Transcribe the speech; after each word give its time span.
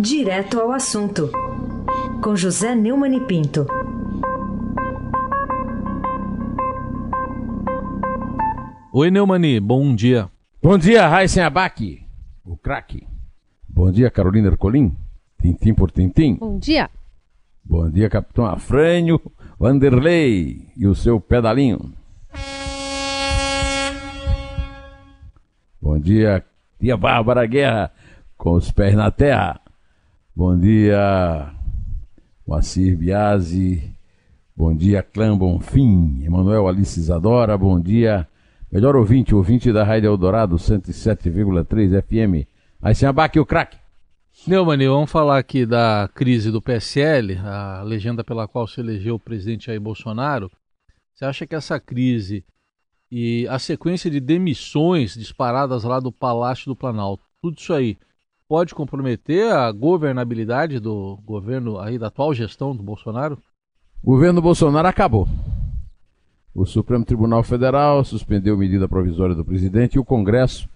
Direto 0.00 0.60
ao 0.60 0.70
assunto, 0.70 1.28
com 2.22 2.36
José 2.36 2.72
Neumann 2.72 3.16
e 3.16 3.20
Pinto. 3.20 3.66
Oi, 8.92 9.10
Neumani, 9.10 9.58
bom 9.58 9.92
dia. 9.96 10.30
Bom 10.62 10.78
dia, 10.78 11.08
Raíssen 11.08 11.42
Abac, 11.42 12.00
o 12.44 12.56
craque. 12.56 13.08
Bom 13.68 13.90
dia, 13.90 14.08
Carolina 14.08 14.46
Ercolim, 14.46 14.96
tintim 15.42 15.74
por 15.74 15.90
tintim. 15.90 16.36
Bom 16.36 16.60
dia. 16.60 16.88
Bom 17.64 17.90
dia, 17.90 18.08
Capitão 18.08 18.46
Afrânio, 18.46 19.20
Vanderlei 19.58 20.70
e 20.76 20.86
o 20.86 20.94
seu 20.94 21.20
pedalinho. 21.20 21.92
Bom 25.82 25.98
dia, 25.98 26.44
tia 26.78 26.96
Bárbara 26.96 27.44
Guerra, 27.46 27.90
com 28.36 28.52
os 28.52 28.70
pés 28.70 28.94
na 28.94 29.10
terra. 29.10 29.60
Bom 30.38 30.56
dia, 30.56 31.52
Moacir 32.46 32.96
Biasi. 32.96 33.92
Bom 34.56 34.72
dia, 34.72 35.02
Clã 35.02 35.36
Bonfim. 35.36 36.22
Emanuel 36.24 36.68
Alice 36.68 37.00
Isadora. 37.00 37.58
Bom 37.58 37.80
dia, 37.80 38.24
melhor 38.70 38.94
ouvinte, 38.94 39.34
ouvinte 39.34 39.72
da 39.72 39.82
Rádio 39.82 40.06
Eldorado 40.06 40.54
107,3 40.54 42.00
FM. 42.02 42.46
Aí 42.80 42.94
se 42.94 43.04
abaque 43.04 43.40
o 43.40 43.44
craque. 43.44 43.78
Neumann, 44.46 44.86
vamos 44.86 45.10
falar 45.10 45.38
aqui 45.38 45.66
da 45.66 46.08
crise 46.14 46.52
do 46.52 46.62
PSL, 46.62 47.36
a 47.38 47.82
legenda 47.82 48.22
pela 48.22 48.46
qual 48.46 48.68
se 48.68 48.78
elegeu 48.78 49.16
o 49.16 49.20
presidente 49.20 49.66
Jair 49.66 49.80
Bolsonaro. 49.80 50.48
Você 51.16 51.24
acha 51.24 51.48
que 51.48 51.56
essa 51.56 51.80
crise 51.80 52.44
e 53.10 53.44
a 53.48 53.58
sequência 53.58 54.08
de 54.08 54.20
demissões 54.20 55.14
disparadas 55.14 55.82
lá 55.82 55.98
do 55.98 56.12
Palácio 56.12 56.66
do 56.66 56.76
Planalto, 56.76 57.24
tudo 57.42 57.58
isso 57.58 57.72
aí 57.72 57.98
pode 58.48 58.74
comprometer 58.74 59.52
a 59.52 59.70
governabilidade 59.70 60.80
do 60.80 61.18
governo 61.24 61.78
aí 61.78 61.98
da 61.98 62.06
atual 62.06 62.32
gestão 62.32 62.74
do 62.74 62.82
Bolsonaro? 62.82 63.38
O 64.02 64.12
governo 64.12 64.40
Bolsonaro 64.40 64.88
acabou. 64.88 65.28
O 66.54 66.64
Supremo 66.64 67.04
Tribunal 67.04 67.42
Federal 67.42 68.02
suspendeu 68.04 68.56
medida 68.56 68.88
provisória 68.88 69.34
do 69.34 69.44
presidente 69.44 69.94
e 69.94 69.98
o 69.98 70.04
Congresso 70.04 70.68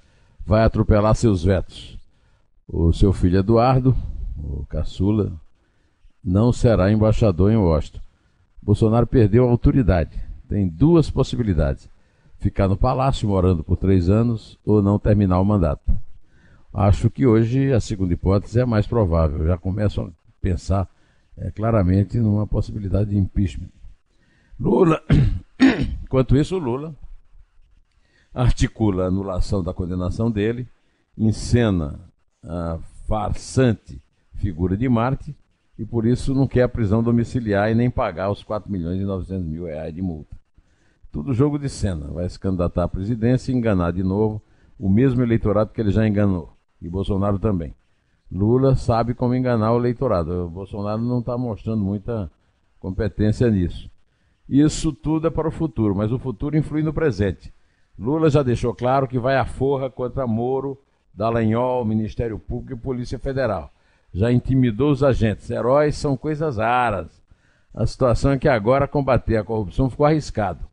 vai 0.45 0.62
atropelar 0.62 1.14
seus 1.14 1.42
vetos. 1.42 1.98
O 2.69 2.92
seu 2.92 3.12
filho 3.12 3.39
Eduardo, 3.39 3.97
o 4.39 4.67
caçula, 4.67 5.33
não 6.23 6.53
será 6.53 6.92
embaixador 6.92 7.51
em 7.51 7.57
Washington. 7.57 8.01
Bolsonaro 8.62 9.07
perdeu 9.07 9.47
a 9.47 9.51
autoridade. 9.51 10.20
Tem 10.48 10.69
duas 10.69 11.11
possibilidades: 11.11 11.89
ficar 12.39 12.69
no 12.69 12.77
palácio 12.77 13.29
morando 13.29 13.64
por 13.64 13.77
três 13.77 14.11
anos 14.11 14.59
ou 14.64 14.83
não 14.83 14.98
terminar 14.98 15.41
o 15.41 15.45
mandato. 15.45 15.83
Acho 16.73 17.11
que 17.11 17.27
hoje 17.27 17.73
a 17.73 17.81
segunda 17.81 18.15
hipótese 18.15 18.61
é 18.61 18.65
mais 18.65 18.87
provável. 18.87 19.47
Já 19.47 19.59
começo 19.59 20.01
a 20.01 20.11
pensar 20.41 20.89
é, 21.37 21.51
claramente 21.51 22.19
numa 22.19 22.47
possibilidade 22.47 23.11
de 23.11 23.19
impeachment. 23.19 23.69
Lula, 24.59 25.03
enquanto 26.03 26.37
isso, 26.37 26.56
Lula 26.56 26.95
articula 28.34 29.05
a 29.05 29.09
anulação 29.09 29.62
da 29.62 29.75
condenação 29.75 30.31
dele, 30.31 30.67
encena 31.19 32.01
a 32.42 32.79
farsante 33.07 34.01
figura 34.34 34.77
de 34.77 34.89
Marte 34.89 35.36
e 35.79 35.84
por 35.84 36.07
isso 36.07 36.34
não 36.34 36.47
quer 36.47 36.62
a 36.62 36.69
prisão 36.69 37.03
domiciliar 37.03 37.70
e 37.70 37.75
nem 37.75 37.91
pagar 37.91 38.31
os 38.31 38.42
4 38.42 38.70
milhões 38.70 39.01
e 39.01 39.05
900 39.05 39.47
mil 39.47 39.64
reais 39.67 39.95
de 39.95 40.01
multa. 40.01 40.34
Tudo 41.11 41.34
jogo 41.34 41.59
de 41.59 41.69
cena. 41.69 42.07
Vai 42.07 42.29
se 42.29 42.39
candidatar 42.39 42.84
à 42.84 42.89
presidência 42.89 43.53
e 43.53 43.55
enganar 43.55 43.92
de 43.92 44.03
novo 44.03 44.41
o 44.79 44.89
mesmo 44.89 45.23
eleitorado 45.23 45.70
que 45.73 45.81
ele 45.81 45.91
já 45.91 46.09
enganou. 46.09 46.52
E 46.83 46.89
Bolsonaro 46.89 47.39
também. 47.39 47.75
Lula 48.31 48.75
sabe 48.75 49.15
como 49.15 49.35
enganar 49.35 49.73
o 49.73 49.79
eleitorado. 49.79 50.47
O 50.47 50.51
Bolsonaro 50.51 51.01
não 51.01 51.21
está 51.21 51.39
mostrando 51.39 51.83
muita 51.83 52.31
competência 52.81 53.49
nisso. 53.51 53.91
Isso 54.48 54.92
tudo 54.92 55.29
é 55.29 55.31
para 55.31 55.48
o 55.48 55.53
futuro, 55.53 55.95
mas 55.95 56.11
o 56.11 56.19
futuro 56.19 56.57
influi 56.57 56.83
no 56.83 56.92
presente. 56.92 57.53
Lula 57.98 58.29
já 58.29 58.42
deixou 58.42 58.75
claro 58.75 59.07
que 59.07 59.19
vai 59.19 59.37
à 59.37 59.45
forra 59.45 59.89
contra 59.89 60.27
Moro, 60.27 60.79
Dallagnol, 61.15 61.85
Ministério 61.85 62.39
Público 62.39 62.73
e 62.73 62.83
Polícia 62.83 63.19
Federal. 63.19 63.71
Já 64.13 64.33
intimidou 64.33 64.91
os 64.91 65.05
agentes. 65.05 65.48
Heróis 65.51 65.97
são 65.97 66.17
coisas 66.17 66.57
raras. 66.57 67.23
A 67.75 67.87
situação 67.87 68.33
é 68.33 68.39
que 68.39 68.48
agora 68.48 68.89
combater 68.89 69.37
a 69.37 69.45
corrupção 69.45 69.89
ficou 69.89 70.05
arriscado. 70.05 70.65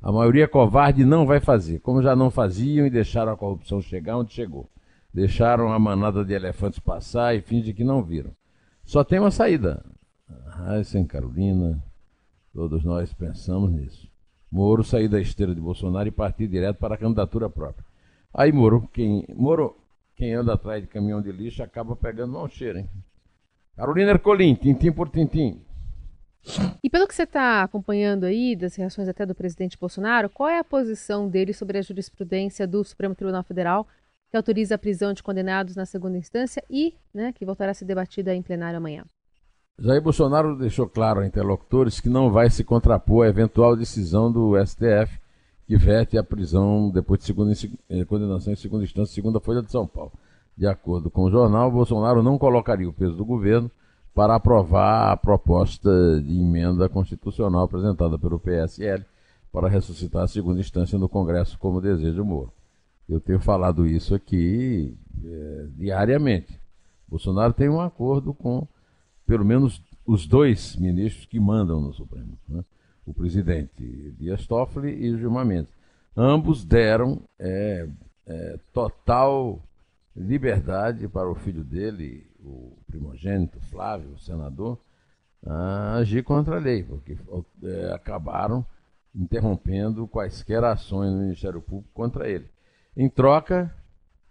A 0.00 0.12
maioria 0.12 0.46
covarde 0.46 1.04
não 1.04 1.26
vai 1.26 1.40
fazer, 1.40 1.80
como 1.80 2.02
já 2.02 2.14
não 2.14 2.30
faziam 2.30 2.86
e 2.86 2.90
deixaram 2.90 3.32
a 3.32 3.36
corrupção 3.36 3.82
chegar 3.82 4.16
onde 4.16 4.32
chegou. 4.32 4.68
Deixaram 5.12 5.72
a 5.72 5.78
manada 5.78 6.24
de 6.24 6.32
elefantes 6.32 6.78
passar 6.78 7.34
e 7.34 7.40
fingem 7.40 7.74
que 7.74 7.84
não 7.84 8.02
viram. 8.02 8.30
Só 8.84 9.02
tem 9.02 9.18
uma 9.18 9.30
saída. 9.30 9.84
Raíssen, 10.46 11.06
Carolina, 11.06 11.82
todos 12.52 12.84
nós 12.84 13.12
pensamos 13.12 13.70
nisso. 13.70 14.08
Moro 14.50 14.82
sair 14.82 15.08
da 15.08 15.20
esteira 15.20 15.54
de 15.54 15.60
Bolsonaro 15.60 16.08
e 16.08 16.12
partir 16.12 16.46
direto 16.46 16.78
para 16.78 16.94
a 16.94 16.98
candidatura 16.98 17.50
própria. 17.50 17.84
Aí 18.32 18.52
Moro, 18.52 18.88
quem, 18.92 19.24
Moro, 19.34 19.76
quem 20.16 20.34
anda 20.34 20.54
atrás 20.54 20.82
de 20.82 20.88
caminhão 20.88 21.20
de 21.20 21.32
lixo 21.32 21.62
acaba 21.62 21.94
pegando 21.96 22.32
mau 22.32 22.48
cheiro, 22.48 22.78
hein? 22.78 22.88
Carolina 23.76 24.10
Ercolim, 24.10 24.54
tintim 24.54 24.90
por 24.90 25.08
tintim. 25.08 25.62
E 26.82 26.88
pelo 26.88 27.06
que 27.06 27.14
você 27.14 27.24
está 27.24 27.62
acompanhando 27.62 28.24
aí, 28.24 28.56
das 28.56 28.74
reações 28.74 29.08
até 29.08 29.26
do 29.26 29.34
presidente 29.34 29.78
Bolsonaro, 29.78 30.30
qual 30.30 30.48
é 30.48 30.58
a 30.58 30.64
posição 30.64 31.28
dele 31.28 31.52
sobre 31.52 31.78
a 31.78 31.82
jurisprudência 31.82 32.66
do 32.66 32.82
Supremo 32.82 33.14
Tribunal 33.14 33.42
Federal 33.44 33.86
que 34.30 34.36
autoriza 34.36 34.74
a 34.74 34.78
prisão 34.78 35.12
de 35.12 35.22
condenados 35.22 35.74
na 35.74 35.86
segunda 35.86 36.18
instância 36.18 36.62
e 36.68 36.94
né, 37.12 37.32
que 37.32 37.44
voltará 37.44 37.70
a 37.70 37.74
ser 37.74 37.84
debatida 37.84 38.34
em 38.34 38.42
plenário 38.42 38.78
amanhã? 38.78 39.04
Jair 39.78 40.02
Bolsonaro 40.02 40.58
deixou 40.58 40.88
claro 40.88 41.20
a 41.20 41.26
interlocutores 41.26 42.00
que 42.00 42.08
não 42.08 42.30
vai 42.30 42.50
se 42.50 42.64
contrapor 42.64 43.26
à 43.26 43.28
eventual 43.28 43.76
decisão 43.76 44.30
do 44.30 44.54
STF 44.66 45.18
que 45.68 45.76
vete 45.76 46.16
a 46.16 46.24
prisão 46.24 46.90
depois 46.90 47.20
de 47.20 47.26
segunda, 47.26 47.52
eh, 47.90 48.04
condenação 48.06 48.52
em 48.52 48.56
segunda 48.56 48.84
instância, 48.84 49.14
segundo 49.14 49.36
a 49.36 49.40
Folha 49.40 49.62
de 49.62 49.70
São 49.70 49.86
Paulo. 49.86 50.12
De 50.56 50.66
acordo 50.66 51.10
com 51.10 51.24
o 51.24 51.30
jornal, 51.30 51.70
Bolsonaro 51.70 52.22
não 52.22 52.38
colocaria 52.38 52.88
o 52.88 52.92
peso 52.92 53.14
do 53.14 53.24
governo 53.24 53.70
para 54.14 54.34
aprovar 54.34 55.12
a 55.12 55.16
proposta 55.16 55.90
de 56.22 56.40
emenda 56.40 56.88
constitucional 56.88 57.64
apresentada 57.64 58.18
pelo 58.18 58.40
PSL 58.40 59.04
para 59.52 59.68
ressuscitar 59.68 60.24
a 60.24 60.26
segunda 60.26 60.58
instância 60.58 60.98
no 60.98 61.08
Congresso, 61.08 61.58
como 61.58 61.80
deseja 61.80 62.20
o 62.20 62.24
Moro. 62.24 62.52
Eu 63.08 63.20
tenho 63.20 63.40
falado 63.40 63.86
isso 63.86 64.14
aqui 64.14 64.96
é, 65.24 65.66
diariamente. 65.76 66.60
Bolsonaro 67.08 67.52
tem 67.52 67.68
um 67.68 67.80
acordo 67.80 68.34
com, 68.34 68.68
pelo 69.26 69.44
menos, 69.44 69.82
os 70.04 70.26
dois 70.26 70.76
ministros 70.76 71.26
que 71.26 71.40
mandam 71.40 71.80
no 71.80 71.92
Supremo. 71.92 72.38
Né? 72.48 72.64
O 73.06 73.14
presidente 73.14 74.14
Dias 74.18 74.46
Toffoli 74.46 74.90
e 74.90 75.10
o 75.10 75.18
Gilmar 75.18 75.46
Mendes. 75.46 75.72
Ambos 76.16 76.64
deram 76.64 77.22
é, 77.38 77.88
é, 78.26 78.58
total 78.72 79.62
liberdade 80.14 81.06
para 81.08 81.30
o 81.30 81.34
filho 81.34 81.62
dele, 81.64 82.26
o 82.40 82.76
primogênito 82.86 83.60
Flávio, 83.60 84.10
o 84.10 84.18
senador, 84.18 84.78
agir 85.96 86.24
contra 86.24 86.56
a 86.56 86.58
lei, 86.58 86.82
porque 86.82 87.16
é, 87.62 87.92
acabaram 87.92 88.66
interrompendo 89.14 90.08
quaisquer 90.08 90.62
ações 90.64 91.12
no 91.12 91.20
Ministério 91.20 91.62
Público 91.62 91.88
contra 91.94 92.28
ele. 92.28 92.46
Em 92.98 93.08
troca, 93.08 93.72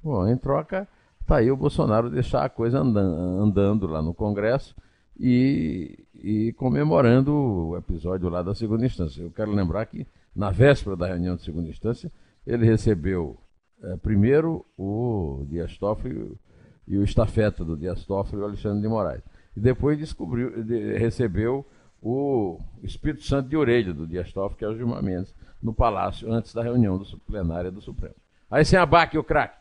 bom, 0.04 0.28
em 0.28 0.36
troca, 0.36 0.86
tá 1.26 1.38
aí 1.38 1.50
o 1.50 1.56
Bolsonaro 1.56 2.10
deixar 2.10 2.44
a 2.44 2.50
coisa 2.50 2.78
andando, 2.78 3.88
lá 3.88 4.02
no 4.02 4.14
Congresso 4.14 4.76
e, 5.18 5.98
e, 6.14 6.52
comemorando 6.52 7.34
o 7.34 7.78
episódio 7.78 8.28
lá 8.28 8.44
da 8.44 8.54
segunda 8.54 8.86
instância. 8.86 9.22
Eu 9.22 9.32
quero 9.32 9.52
lembrar 9.54 9.86
que 9.86 10.06
na 10.36 10.52
véspera 10.52 10.98
da 10.98 11.08
reunião 11.08 11.38
de 11.38 11.44
segunda 11.44 11.70
instância, 11.70 12.12
ele 12.46 12.66
recebeu 12.66 13.38
é, 13.82 13.96
primeiro 13.96 14.66
o 14.78 15.46
Dias 15.50 15.78
Toffoli 15.78 16.38
e 16.86 16.98
o 16.98 17.06
estafeta 17.06 17.64
do 17.64 17.78
Dias 17.78 18.04
Toffoli, 18.04 18.42
o 18.42 18.46
Alexandre 18.46 18.82
de 18.82 18.90
Moraes. 18.90 19.24
E 19.56 19.62
depois 19.62 19.98
descobriu, 19.98 20.62
de, 20.62 20.98
recebeu 20.98 21.66
o 22.02 22.60
Espírito 22.84 23.24
Santo 23.24 23.48
de 23.48 23.56
orelha 23.56 23.94
do 23.94 24.06
Dias 24.06 24.34
Toffoli, 24.34 24.58
que 24.58 24.66
é 24.66 24.68
o 24.68 24.76
Gilmar 24.76 25.02
Mendes, 25.02 25.34
no 25.64 25.74
Palácio, 25.74 26.30
antes 26.30 26.54
da 26.54 26.62
reunião 26.62 26.98
do, 26.98 27.18
plenária 27.20 27.72
do 27.72 27.80
Supremo. 27.80 28.27
Aí 28.50 28.64
sem 28.64 28.80
abaque 28.80 29.18
o 29.18 29.24
craque. 29.24 29.58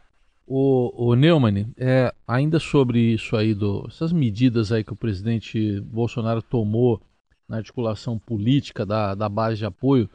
O, 0.47 1.11
o 1.11 1.15
Neumann, 1.17 1.73
é, 1.77 2.15
ainda 2.27 2.61
sobre 2.61 3.01
isso 3.01 3.37
aí, 3.37 3.53
do, 3.53 3.85
essas 3.89 4.13
medidas 4.13 4.71
aí 4.71 4.85
que 4.85 4.93
o 4.93 4.97
presidente 4.97 5.81
Bolsonaro 5.81 6.41
tomou 6.41 7.03
na 7.49 7.57
articulação 7.57 8.19
política 8.19 8.87
da, 8.87 9.15
da 9.15 9.29
base 9.29 9.57
de 9.57 9.67
apoio, 9.67 10.09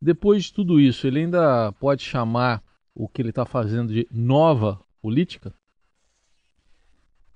depois 0.00 0.44
de 0.44 0.52
tudo 0.52 0.80
isso, 0.80 1.06
ele 1.06 1.20
ainda 1.20 1.72
pode 1.72 2.02
chamar 2.02 2.62
o 2.94 3.08
que 3.08 3.22
ele 3.22 3.30
está 3.30 3.44
fazendo 3.44 3.92
de 3.92 4.06
nova 4.10 4.80
política? 5.00 5.52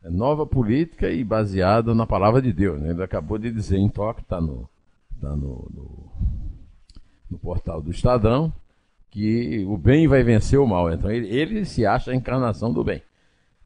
É 0.02 0.10
nova 0.10 0.46
política 0.46 1.10
e 1.10 1.24
baseada 1.24 1.94
na 1.94 2.06
palavra 2.06 2.40
de 2.40 2.52
Deus. 2.52 2.80
Né? 2.80 2.90
Ele 2.90 3.02
acabou 3.02 3.38
de 3.38 3.50
dizer 3.50 3.78
em 3.78 3.88
toque, 3.88 4.22
está 4.22 4.40
no, 4.40 4.68
tá 5.20 5.30
no, 5.30 5.68
no, 5.74 6.12
no, 7.30 7.38
portal 7.38 7.82
do 7.82 7.90
Estadão, 7.90 8.52
que 9.10 9.64
o 9.66 9.76
bem 9.76 10.06
vai 10.06 10.22
vencer 10.22 10.58
o 10.58 10.66
mal. 10.66 10.92
Então 10.92 11.10
ele, 11.10 11.28
ele 11.28 11.64
se 11.64 11.86
acha 11.86 12.10
a 12.10 12.14
encarnação 12.14 12.72
do 12.72 12.84
bem. 12.84 13.02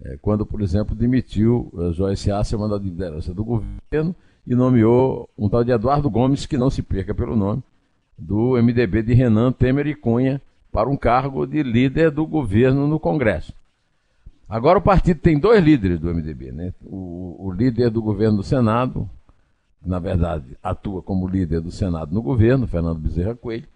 É, 0.05 0.17
quando, 0.21 0.45
por 0.45 0.61
exemplo, 0.61 0.97
demitiu 0.97 1.73
a 1.79 1.93
Joyce 1.93 2.31
Hasselman 2.31 2.69
da 2.69 2.77
liderança 2.77 3.33
do 3.33 3.45
governo 3.45 4.15
e 4.47 4.55
nomeou 4.55 5.29
um 5.39 5.49
tal 5.49 5.63
de 5.63 5.71
Eduardo 5.71 6.11
Gomes, 6.11 6.47
que 6.47 6.59
não 6.59 6.71
se 6.71 6.83
perca 6.83 7.15
pelo 7.15 7.37
nome, 7.37 7.63
do 8.19 8.61
MDB 8.61 9.03
de 9.03 9.15
Renan 9.15 9.53
Temer 9.53 9.87
e 9.87 9.95
Cunha, 9.95 10.41
para 10.73 10.89
um 10.89 10.97
cargo 10.97 11.47
de 11.47 11.63
líder 11.63 12.11
do 12.11 12.27
governo 12.27 12.87
no 12.87 12.99
Congresso. 12.99 13.53
Agora 14.49 14.79
o 14.79 14.83
partido 14.83 15.21
tem 15.21 15.39
dois 15.39 15.63
líderes 15.63 16.01
do 16.01 16.13
MDB, 16.13 16.53
né? 16.53 16.75
O, 16.85 17.47
o 17.47 17.53
líder 17.53 17.91
do 17.91 18.03
governo 18.03 18.39
do 18.39 18.43
Senado, 18.43 19.09
na 19.85 19.99
verdade 19.99 20.57
atua 20.63 21.03
como 21.03 21.29
líder 21.29 21.61
do 21.61 21.71
Senado 21.71 22.15
no 22.15 22.23
governo, 22.23 22.67
Fernando 22.67 22.99
Bezerra 22.99 23.35
Coelho, 23.35 23.67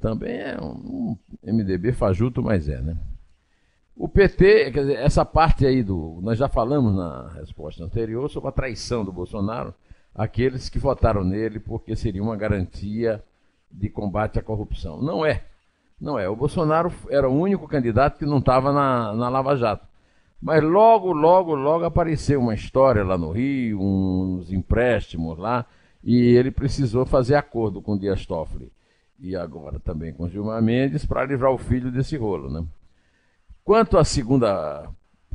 também 0.00 0.38
é 0.38 0.58
um, 0.60 1.16
um 1.44 1.52
MDB 1.52 1.92
fajuto, 1.92 2.42
mas 2.42 2.68
é, 2.68 2.80
né? 2.80 2.96
O 3.96 4.08
PT, 4.08 4.70
quer 4.72 4.80
dizer, 4.80 4.98
essa 4.98 5.24
parte 5.24 5.66
aí 5.66 5.82
do. 5.82 6.18
Nós 6.22 6.38
já 6.38 6.48
falamos 6.48 6.94
na 6.94 7.28
resposta 7.34 7.84
anterior 7.84 8.28
sobre 8.30 8.48
a 8.48 8.52
traição 8.52 9.04
do 9.04 9.12
Bolsonaro, 9.12 9.74
aqueles 10.14 10.68
que 10.68 10.78
votaram 10.78 11.22
nele 11.22 11.60
porque 11.60 11.94
seria 11.94 12.22
uma 12.22 12.36
garantia 12.36 13.22
de 13.70 13.88
combate 13.90 14.38
à 14.38 14.42
corrupção. 14.42 15.00
Não 15.00 15.24
é. 15.24 15.44
Não 16.00 16.18
é. 16.18 16.28
O 16.28 16.34
Bolsonaro 16.34 16.92
era 17.10 17.28
o 17.28 17.38
único 17.38 17.68
candidato 17.68 18.18
que 18.18 18.26
não 18.26 18.38
estava 18.38 18.72
na, 18.72 19.12
na 19.14 19.28
Lava 19.28 19.56
Jato. 19.56 19.86
Mas 20.40 20.62
logo, 20.64 21.12
logo, 21.12 21.54
logo 21.54 21.84
apareceu 21.84 22.40
uma 22.40 22.54
história 22.54 23.04
lá 23.04 23.16
no 23.16 23.30
Rio, 23.30 23.80
uns 23.80 24.50
empréstimos 24.50 25.38
lá, 25.38 25.64
e 26.02 26.16
ele 26.16 26.50
precisou 26.50 27.06
fazer 27.06 27.36
acordo 27.36 27.80
com 27.80 27.96
Dias 27.96 28.26
Toffoli 28.26 28.72
e 29.22 29.36
agora 29.36 29.78
também 29.78 30.12
com 30.12 30.28
Gilmar 30.28 30.60
Mendes 30.60 31.06
para 31.06 31.24
livrar 31.24 31.52
o 31.52 31.58
filho 31.58 31.92
desse 31.92 32.16
rolo, 32.16 32.50
né? 32.50 32.66
Quanto 33.64 33.96
à 33.96 34.04
segunda 34.04 34.90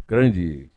grande 0.05 0.69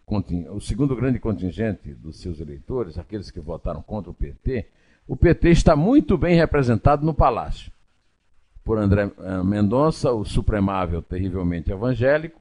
o 0.51 0.61
segundo 0.61 0.97
grande 0.97 1.21
contingente 1.21 1.95
dos 1.95 2.21
seus 2.21 2.41
eleitores, 2.41 2.99
aqueles 2.99 3.31
que 3.31 3.39
votaram 3.39 3.81
contra 3.81 4.11
o 4.11 4.15
PT, 4.15 4.67
o 5.07 5.17
PT 5.17 5.51
está 5.51 5.77
muito 5.77 6.19
bem 6.19 6.35
representado 6.35 7.05
no 7.07 7.15
Palácio. 7.15 7.71
Por 8.65 8.77
André 8.79 9.11
eh, 9.19 9.43
Mendonça, 9.45 10.13
o 10.13 10.25
supremável 10.25 11.01
terrivelmente 11.01 11.71
evangélico, 11.71 12.41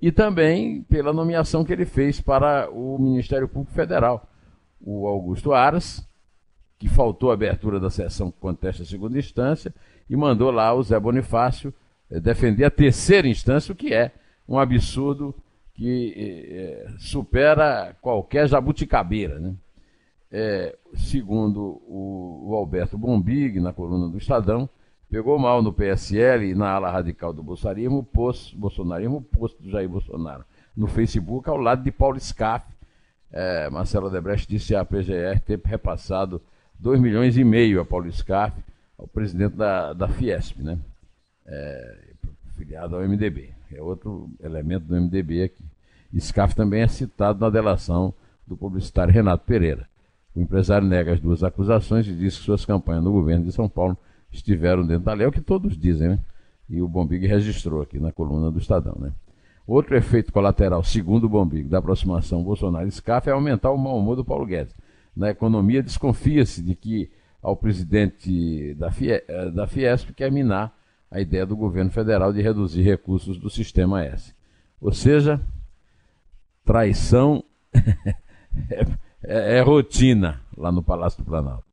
e 0.00 0.10
também 0.10 0.82
pela 0.82 1.12
nomeação 1.12 1.64
que 1.64 1.72
ele 1.72 1.86
fez 1.86 2.20
para 2.20 2.68
o 2.70 2.98
Ministério 2.98 3.48
Público 3.48 3.72
Federal. 3.72 4.28
O 4.80 5.06
Augusto 5.06 5.52
Aras, 5.52 6.06
que 6.78 6.88
faltou 6.88 7.30
a 7.30 7.34
abertura 7.34 7.80
da 7.80 7.88
sessão 7.88 8.30
que 8.30 8.38
contesta 8.38 8.82
a 8.82 8.86
segunda 8.86 9.18
instância, 9.18 9.72
e 10.08 10.16
mandou 10.16 10.50
lá 10.50 10.72
o 10.74 10.82
Zé 10.82 10.98
Bonifácio 10.98 11.72
eh, 12.10 12.20
defender 12.20 12.64
a 12.64 12.70
terceira 12.70 13.28
instância, 13.28 13.72
o 13.72 13.76
que 13.76 13.92
é 13.92 14.12
um 14.48 14.58
absurdo 14.58 15.34
que 15.74 16.14
é, 16.16 16.86
supera 16.98 17.94
qualquer 18.00 18.48
jabuticabeira. 18.48 19.38
Né? 19.38 19.54
É, 20.30 20.76
segundo 20.94 21.82
o, 21.86 22.48
o, 22.48 22.54
Alberto 22.54 22.96
Bombig, 22.96 23.60
na 23.60 23.72
coluna 23.72 24.08
do 24.08 24.16
Estadão, 24.16 24.68
pegou 25.10 25.38
mal 25.38 25.62
no 25.62 25.72
PSL 25.72 26.50
e 26.50 26.54
na 26.54 26.70
ala 26.70 26.90
radical 26.90 27.32
do 27.32 27.42
bolsonarismo, 27.42 28.02
posto, 28.02 28.56
bolsonarismo 28.56 29.20
posto 29.20 29.62
do 29.62 29.70
Jair 29.70 29.88
Bolsonaro 29.88 30.44
no 30.76 30.86
Facebook 30.86 31.48
ao 31.48 31.56
lado 31.56 31.82
de 31.82 31.92
Paulo 31.92 32.18
Scaff. 32.18 32.66
É, 33.30 33.68
Marcelo 33.70 34.10
Debrecht 34.10 34.48
disse 34.48 34.74
à 34.74 34.84
PGR 34.84 35.40
ter 35.44 35.60
repassado 35.64 36.40
2 36.78 37.00
milhões 37.00 37.36
e 37.36 37.44
meio 37.44 37.80
a 37.80 37.84
Paulo 37.84 38.10
Scaff, 38.10 38.56
ao 38.98 39.06
presidente 39.06 39.54
da, 39.54 39.92
da 39.92 40.08
Fiesp, 40.08 40.62
né? 40.62 40.78
É, 41.46 41.98
filiado 42.56 42.96
ao 42.96 43.02
MDB. 43.02 43.50
É 43.72 43.82
outro 43.82 44.30
elemento 44.42 44.84
do 44.84 45.00
MDB 45.00 45.42
aqui. 45.42 45.64
Scaff 46.18 46.54
também 46.54 46.82
é 46.82 46.88
citado 46.88 47.40
na 47.40 47.50
delação 47.50 48.14
do 48.46 48.56
publicitário 48.56 49.12
Renato 49.12 49.44
Pereira. 49.44 49.86
O 50.34 50.40
empresário 50.40 50.86
nega 50.86 51.12
as 51.12 51.20
duas 51.20 51.42
acusações 51.42 52.06
e 52.06 52.12
diz 52.12 52.38
que 52.38 52.44
suas 52.44 52.64
campanhas 52.64 53.02
no 53.02 53.12
governo 53.12 53.44
de 53.44 53.52
São 53.52 53.68
Paulo 53.68 53.96
estiveram 54.32 54.86
dentro 54.86 55.04
da 55.04 55.14
lei, 55.14 55.26
é 55.26 55.28
o 55.28 55.32
que 55.32 55.40
todos 55.40 55.76
dizem, 55.76 56.08
né? 56.08 56.18
E 56.68 56.82
o 56.82 56.88
Bombig 56.88 57.26
registrou 57.26 57.80
aqui 57.80 57.98
na 57.98 58.12
coluna 58.12 58.50
do 58.50 58.58
Estadão, 58.58 58.96
né? 58.98 59.12
Outro 59.66 59.96
efeito 59.96 60.32
colateral, 60.32 60.84
segundo 60.84 61.24
o 61.24 61.28
Bombig, 61.28 61.68
da 61.68 61.78
aproximação 61.78 62.42
Bolsonaro-SCAF 62.42 63.28
é 63.28 63.32
aumentar 63.32 63.70
o 63.70 63.78
mau 63.78 63.98
humor 63.98 64.14
do 64.14 64.24
Paulo 64.24 64.46
Guedes. 64.46 64.74
Na 65.16 65.30
economia, 65.30 65.82
desconfia-se 65.82 66.62
de 66.62 66.74
que 66.74 67.10
ao 67.46 67.56
presidente 67.56 68.74
da, 68.74 68.90
Fie, 68.90 69.12
eh, 69.12 69.50
da 69.52 69.68
Fiesp 69.68 70.10
quer 70.10 70.32
minar 70.32 70.76
a 71.08 71.20
ideia 71.20 71.46
do 71.46 71.56
governo 71.56 71.92
federal 71.92 72.32
de 72.32 72.42
reduzir 72.42 72.82
recursos 72.82 73.38
do 73.38 73.48
sistema 73.48 74.04
S. 74.04 74.34
Ou 74.80 74.92
seja, 74.92 75.40
traição 76.64 77.44
é, 78.68 78.80
é, 79.22 79.58
é, 79.58 79.60
rotina 79.60 80.40
lá 80.56 80.72
no 80.72 80.82
Palácio 80.82 81.22
do 81.22 81.24
Planalto. 81.24 81.64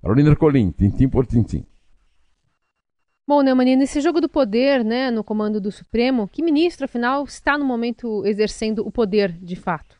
Carolina 0.00 0.34
Colim, 0.34 0.70
tintim 0.70 1.10
por 1.10 1.26
tintim. 1.26 1.66
Bom, 3.28 3.42
Neumann, 3.42 3.76
nesse 3.76 4.00
jogo 4.00 4.18
do 4.18 4.30
poder, 4.30 4.82
né, 4.82 5.10
no 5.10 5.22
comando 5.22 5.60
do 5.60 5.70
Supremo, 5.70 6.26
que 6.26 6.42
ministro, 6.42 6.86
afinal, 6.86 7.24
está 7.24 7.58
no 7.58 7.66
momento 7.66 8.24
exercendo 8.24 8.78
o 8.86 8.90
poder 8.90 9.30
de 9.30 9.56
fato? 9.56 9.99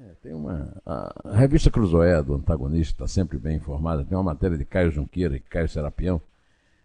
É, 0.00 0.12
tem 0.22 0.32
uma, 0.32 0.72
a, 0.86 1.32
revista 1.34 1.72
Cruzoé, 1.72 2.22
do 2.22 2.34
antagonista, 2.34 2.92
está 2.92 3.08
sempre 3.08 3.36
bem 3.36 3.56
informada, 3.56 4.04
tem 4.04 4.16
uma 4.16 4.22
matéria 4.22 4.56
de 4.56 4.64
Caio 4.64 4.92
Junqueira 4.92 5.36
e 5.36 5.40
Caio 5.40 5.68
Serapião, 5.68 6.20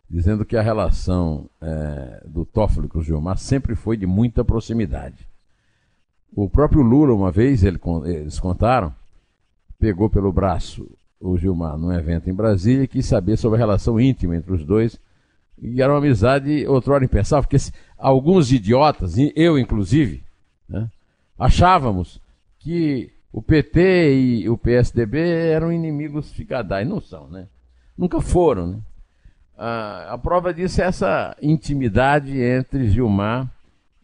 dizendo 0.09 0.43
que 0.43 0.57
a 0.57 0.63
relação 0.63 1.47
é, 1.61 2.23
do 2.25 2.43
Toffoli 2.43 2.87
com 2.87 2.97
o 2.97 3.03
Gilmar 3.03 3.37
sempre 3.37 3.75
foi 3.75 3.97
de 3.97 4.07
muita 4.07 4.43
proximidade. 4.43 5.27
O 6.35 6.49
próprio 6.49 6.81
Lula, 6.81 7.13
uma 7.13 7.31
vez, 7.31 7.63
ele, 7.63 7.79
eles 8.05 8.39
contaram, 8.39 8.91
pegou 9.77 10.09
pelo 10.09 10.33
braço 10.33 10.89
o 11.19 11.37
Gilmar 11.37 11.77
num 11.77 11.93
evento 11.93 12.27
em 12.27 12.33
Brasília 12.33 12.85
e 12.85 12.87
quis 12.87 13.05
saber 13.05 13.37
sobre 13.37 13.57
a 13.57 13.59
relação 13.59 13.99
íntima 13.99 14.35
entre 14.35 14.51
os 14.51 14.65
dois. 14.65 14.99
E 15.61 15.83
era 15.83 15.93
uma 15.93 15.99
amizade 15.99 16.65
outrora 16.65 17.05
impensável, 17.05 17.47
porque 17.47 17.63
alguns 17.95 18.51
idiotas, 18.51 19.15
eu 19.35 19.59
inclusive, 19.59 20.23
né, 20.67 20.89
achávamos 21.37 22.22
que 22.63 23.11
o 23.31 23.41
PT 23.41 24.15
e 24.15 24.49
o 24.49 24.57
PSDB 24.57 25.19
eram 25.19 25.71
inimigos 25.71 26.31
ficadais. 26.31 26.87
Não 26.87 27.01
são, 27.01 27.27
né? 27.27 27.47
Nunca 27.97 28.21
foram, 28.21 28.67
né? 28.67 28.79
a 29.55 30.17
prova 30.17 30.53
disso 30.53 30.81
é 30.81 30.85
essa 30.85 31.37
intimidade 31.41 32.37
entre 32.41 32.89
Gilmar 32.89 33.49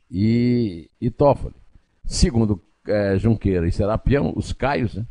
e, 0.10 0.90
e 1.02 1.10
Toffoli. 1.10 1.56
Segundo 2.06 2.62
é, 2.88 3.18
Junqueira 3.18 3.68
e 3.68 3.72
Serapião, 3.72 4.32
os 4.36 4.54
Caios, 4.54 4.96
né? 4.96 5.06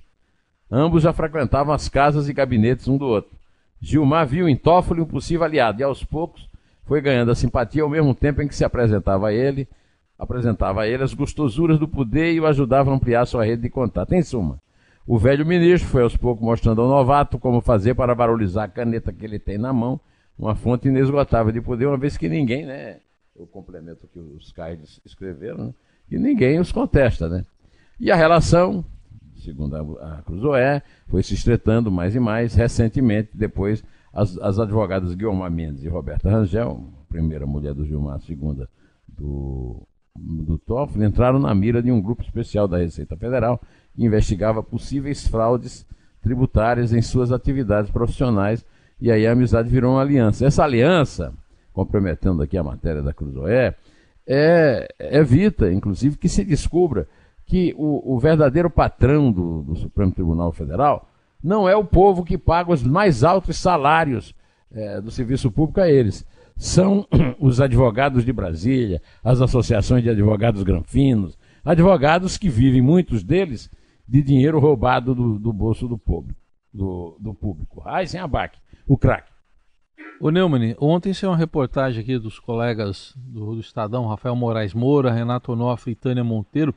ambos 0.71 1.03
já 1.03 1.13
frequentavam 1.13 1.75
as 1.75 1.89
casas 1.89 2.29
e 2.29 2.33
gabinetes 2.33 2.87
um 2.87 2.97
do 2.97 3.07
outro. 3.07 3.37
Gilmar 3.81 4.27
viu 4.27 4.49
em 4.49 4.57
Toffoli 4.57 5.01
um 5.01 5.07
possível 5.07 5.45
aliado 5.45 5.81
e 5.81 5.85
aos 5.85 6.05
poucos 6.05 6.49
foi 6.85 7.01
ganhando 7.01 7.31
a 7.31 7.35
simpatia 7.35 7.83
ao 7.83 7.91
mesmo 7.91 8.15
tempo 8.15 8.41
em 8.41 8.49
que 8.49 8.55
se 8.55 8.65
apresentava 8.65 9.29
a 9.29 9.33
ele 9.33 9.69
apresentava 10.19 10.83
a 10.83 10.89
ele 10.89 11.03
as 11.03 11.15
gostosuras 11.15 11.79
do 11.79 11.87
poder 11.87 12.33
e 12.33 12.41
o 12.41 12.47
ajudava 12.47 12.91
a 12.91 12.95
ampliar 12.95 13.25
sua 13.27 13.45
rede 13.45 13.63
de 13.63 13.71
contato. 13.71 14.13
Em 14.13 14.23
suma, 14.23 14.61
o 15.07 15.17
velho 15.17 15.47
ministro 15.47 15.89
foi 15.89 16.03
aos 16.03 16.17
poucos 16.17 16.45
mostrando 16.45 16.83
ao 16.83 16.89
novato 16.89 17.39
como 17.39 17.61
fazer 17.61 17.95
para 17.95 18.15
valorizar 18.15 18.65
a 18.65 18.69
caneta 18.69 19.13
que 19.13 19.25
ele 19.25 19.39
tem 19.39 19.57
na 19.57 19.73
mão, 19.73 20.01
uma 20.37 20.55
fonte 20.55 20.89
inesgotável 20.89 21.53
de 21.53 21.61
poder, 21.61 21.87
uma 21.87 21.97
vez 21.97 22.17
que 22.17 22.29
ninguém, 22.29 22.67
né? 22.67 22.99
Eu 23.35 23.47
complemento 23.47 24.09
que 24.09 24.19
os 24.19 24.51
Caires 24.53 25.01
escreveram, 25.07 25.67
né? 25.67 25.75
E 26.11 26.19
ninguém 26.19 26.59
os 26.59 26.73
contesta, 26.73 27.29
né? 27.29 27.45
E 28.01 28.11
a 28.11 28.17
relação, 28.17 28.85
segundo 29.37 29.77
a, 29.77 30.19
a 30.19 30.23
Cruzoé, 30.23 30.83
foi 31.07 31.23
se 31.23 31.35
estreitando 31.35 31.91
mais 31.91 32.15
e 32.15 32.21
mais. 32.21 32.55
Recentemente, 32.55 33.31
depois, 33.35 33.85
as, 34.13 34.37
as 34.39 34.59
advogadas 34.59 35.15
Guilherme 35.15 35.51
Mendes 35.51 35.85
e 35.85 35.89
Roberta 35.89 36.31
Rangel, 36.31 36.83
primeira 37.09 37.47
mulher 37.47 37.75
do 37.75 37.85
Gilmar, 37.85 38.21
segunda 38.21 38.69
do 39.07 39.83
do 40.21 40.59
Toffoli 40.59 41.05
entraram 41.05 41.39
na 41.39 41.55
mira 41.55 41.83
de 41.83 41.91
um 41.91 42.01
grupo 42.01 42.23
especial 42.23 42.67
da 42.67 42.79
Receita 42.79 43.17
Federal 43.17 43.61
que 43.95 44.05
investigava 44.05 44.63
possíveis 44.63 45.27
fraudes 45.27 45.87
tributárias 46.23 46.93
em 46.93 47.01
suas 47.01 47.33
atividades 47.33 47.91
profissionais 47.91 48.65
e 49.01 49.11
aí 49.11 49.27
a 49.27 49.33
amizade 49.33 49.69
virou 49.69 49.95
uma 49.95 50.01
aliança. 50.01 50.45
Essa 50.45 50.65
aliança, 50.65 51.33
comprometendo 51.73 52.43
aqui 52.43 52.59
a 52.59 52.65
matéria 52.65 53.03
da 53.03 53.13
Cruzoé, 53.13 53.75
é, 54.27 54.89
evita, 54.99 55.73
inclusive, 55.73 56.17
que 56.17 56.29
se 56.29 56.45
descubra 56.45 57.09
que 57.47 57.75
o, 57.79 58.15
o 58.15 58.19
verdadeiro 58.19 58.69
patrão 58.69 59.33
do, 59.33 59.63
do, 59.63 59.77
Supremo 59.77 60.13
Tribunal 60.13 60.53
Federal 60.53 61.09
não 61.43 61.69
é 61.69 61.75
o 61.75 61.85
povo 61.85 62.25
que 62.25 62.37
paga 62.37 62.73
os 62.73 62.83
mais 62.83 63.25
altos 63.25 63.57
salários 63.57 64.35
é, 64.71 65.01
do 65.01 65.11
serviço 65.11 65.51
público 65.51 65.81
a 65.81 65.89
eles 65.89 66.27
são 66.59 67.07
os 67.39 67.61
advogados 67.61 68.25
de 68.25 68.33
Brasília, 68.33 69.01
as 69.23 69.41
associações 69.41 70.03
de 70.03 70.11
advogados 70.11 70.63
granfinos, 70.65 71.39
advogados 71.65 72.37
que 72.37 72.51
vivem, 72.51 72.83
muitos 72.83 73.23
deles, 73.23 73.71
de 74.07 74.23
dinheiro 74.23 74.59
roubado 74.59 75.15
do, 75.15 75.39
do 75.39 75.53
bolso 75.53 75.87
do 75.87 75.97
público. 75.97 76.41
Do, 76.75 77.17
do 77.19 77.33
público. 77.33 77.83
Aysen 77.87 78.21
Abac, 78.21 78.59
o 78.87 78.99
craque. 78.99 79.33
O 80.21 80.31
Neumann, 80.31 80.75
ontem 80.81 81.15
saiu 81.15 81.31
uma 81.31 81.37
reportagem 81.37 82.03
aqui 82.03 82.19
dos 82.19 82.41
colegas 82.41 83.15
do, 83.17 83.55
do 83.55 83.61
Estadão, 83.61 84.07
Rafael 84.07 84.35
Moraes 84.35 84.75
Moura, 84.75 85.13
Renato 85.13 85.53
Onofre 85.53 85.93
e 85.93 85.95
Tânia 85.95 86.25
Monteiro, 86.25 86.75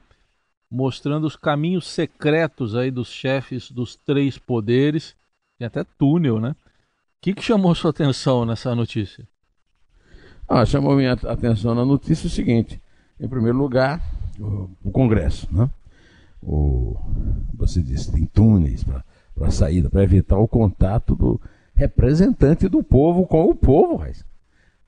mostrando 0.70 1.26
os 1.26 1.36
caminhos 1.36 1.88
secretos 1.88 2.76
aí 2.76 2.92
dos 2.92 3.10
chefes 3.10 3.72
dos 3.72 3.96
três 3.96 4.38
poderes, 4.38 5.16
e 5.60 5.66
até 5.66 5.84
túnel, 5.84 6.40
né? 6.40 6.52
O 6.52 6.56
que, 7.22 7.34
que 7.34 7.42
chamou 7.42 7.74
sua 7.76 7.90
atenção 7.92 8.46
nessa 8.46 8.74
notícia? 8.76 9.28
Ah, 10.54 10.66
chamou 10.66 10.98
minha 10.98 11.14
atenção 11.14 11.74
na 11.74 11.86
notícia 11.86 12.28
o 12.28 12.30
seguinte: 12.30 12.82
em 13.18 13.26
primeiro 13.26 13.58
lugar, 13.58 14.02
o, 14.38 14.70
o 14.84 14.92
Congresso, 14.92 15.48
né? 15.50 15.70
O, 16.44 16.98
você 17.54 17.82
disse, 17.82 18.12
tem 18.12 18.26
túneis 18.26 18.84
para 18.84 19.50
saída, 19.50 19.90
para 19.90 20.04
evitar 20.04 20.38
o 20.38 20.50
contato 20.50 21.16
do 21.16 21.40
representante 21.74 22.68
do 22.68 22.84
povo 22.84 23.26
com 23.26 23.46
o 23.46 23.56
povo. 23.56 24.04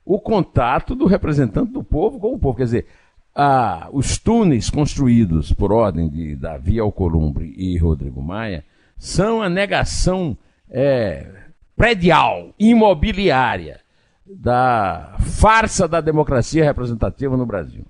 O 0.04 0.20
contato 0.20 0.94
do 0.94 1.06
representante 1.06 1.72
do 1.72 1.82
povo 1.82 2.20
com 2.20 2.34
o 2.34 2.38
povo. 2.38 2.58
Quer 2.58 2.64
dizer, 2.64 2.86
a, 3.34 3.88
os 3.90 4.18
túneis 4.18 4.68
construídos 4.68 5.50
por 5.50 5.72
ordem 5.72 6.10
de 6.10 6.36
Davi 6.36 6.78
Alcolumbre 6.78 7.54
e 7.56 7.78
Rodrigo 7.78 8.22
Maia 8.22 8.62
são 8.98 9.40
a 9.40 9.48
negação 9.48 10.36
é, 10.68 11.26
predial, 11.74 12.52
imobiliária, 12.58 13.80
da 14.26 15.16
farsa 15.20 15.86
da 15.86 16.00
democracia 16.00 16.64
representativa 16.64 17.36
no 17.36 17.46
Brasil. 17.46 17.84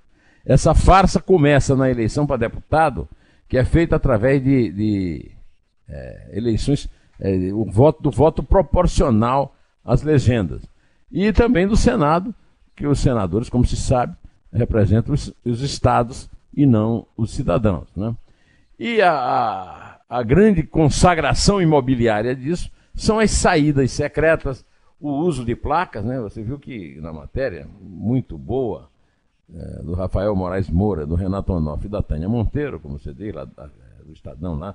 Essa 0.44 0.74
farsa 0.74 1.20
começa 1.20 1.74
na 1.74 1.90
eleição 1.90 2.26
para 2.26 2.36
deputado, 2.36 3.08
que 3.48 3.56
é 3.56 3.64
feita 3.64 3.96
através 3.96 4.42
de, 4.42 4.70
de 4.70 5.30
é, 5.88 6.30
eleições 6.32 6.88
é, 7.20 7.52
o 7.52 7.64
voto, 7.64 8.02
do 8.02 8.10
voto 8.10 8.42
proporcional 8.42 9.54
às 9.84 10.02
legendas. 10.02 10.62
E 11.10 11.32
também 11.32 11.66
do 11.66 11.76
Senado, 11.76 12.34
que 12.74 12.86
os 12.86 12.98
senadores, 12.98 13.48
como 13.48 13.64
se 13.64 13.76
sabe, 13.76 14.16
representam 14.52 15.14
os, 15.14 15.32
os 15.44 15.60
estados 15.60 16.28
e 16.56 16.66
não 16.66 17.06
os 17.16 17.30
cidadãos. 17.32 17.88
Né? 17.96 18.14
E 18.78 19.00
a, 19.00 19.12
a, 19.12 19.98
a 20.08 20.22
grande 20.22 20.62
consagração 20.62 21.62
imobiliária 21.62 22.34
disso 22.34 22.70
são 22.94 23.18
as 23.18 23.30
saídas 23.30 23.90
secretas, 23.92 24.64
o 25.04 25.18
uso 25.18 25.44
de 25.44 25.54
placas, 25.54 26.02
né? 26.02 26.18
Você 26.18 26.42
viu 26.42 26.58
que 26.58 26.98
na 26.98 27.12
matéria 27.12 27.68
muito 27.78 28.38
boa 28.38 28.88
é, 29.54 29.82
do 29.82 29.92
Rafael 29.92 30.34
Moraes 30.34 30.70
Moura, 30.70 31.04
do 31.04 31.14
Renato 31.14 31.52
Onoff 31.52 31.84
e 31.84 31.90
da 31.90 32.02
Tânia 32.02 32.26
Monteiro, 32.26 32.80
como 32.80 32.98
você 32.98 33.12
diz, 33.12 33.34
lá 33.34 33.44
da, 33.44 33.68
do 34.02 34.14
Estadão 34.14 34.58
lá, 34.58 34.74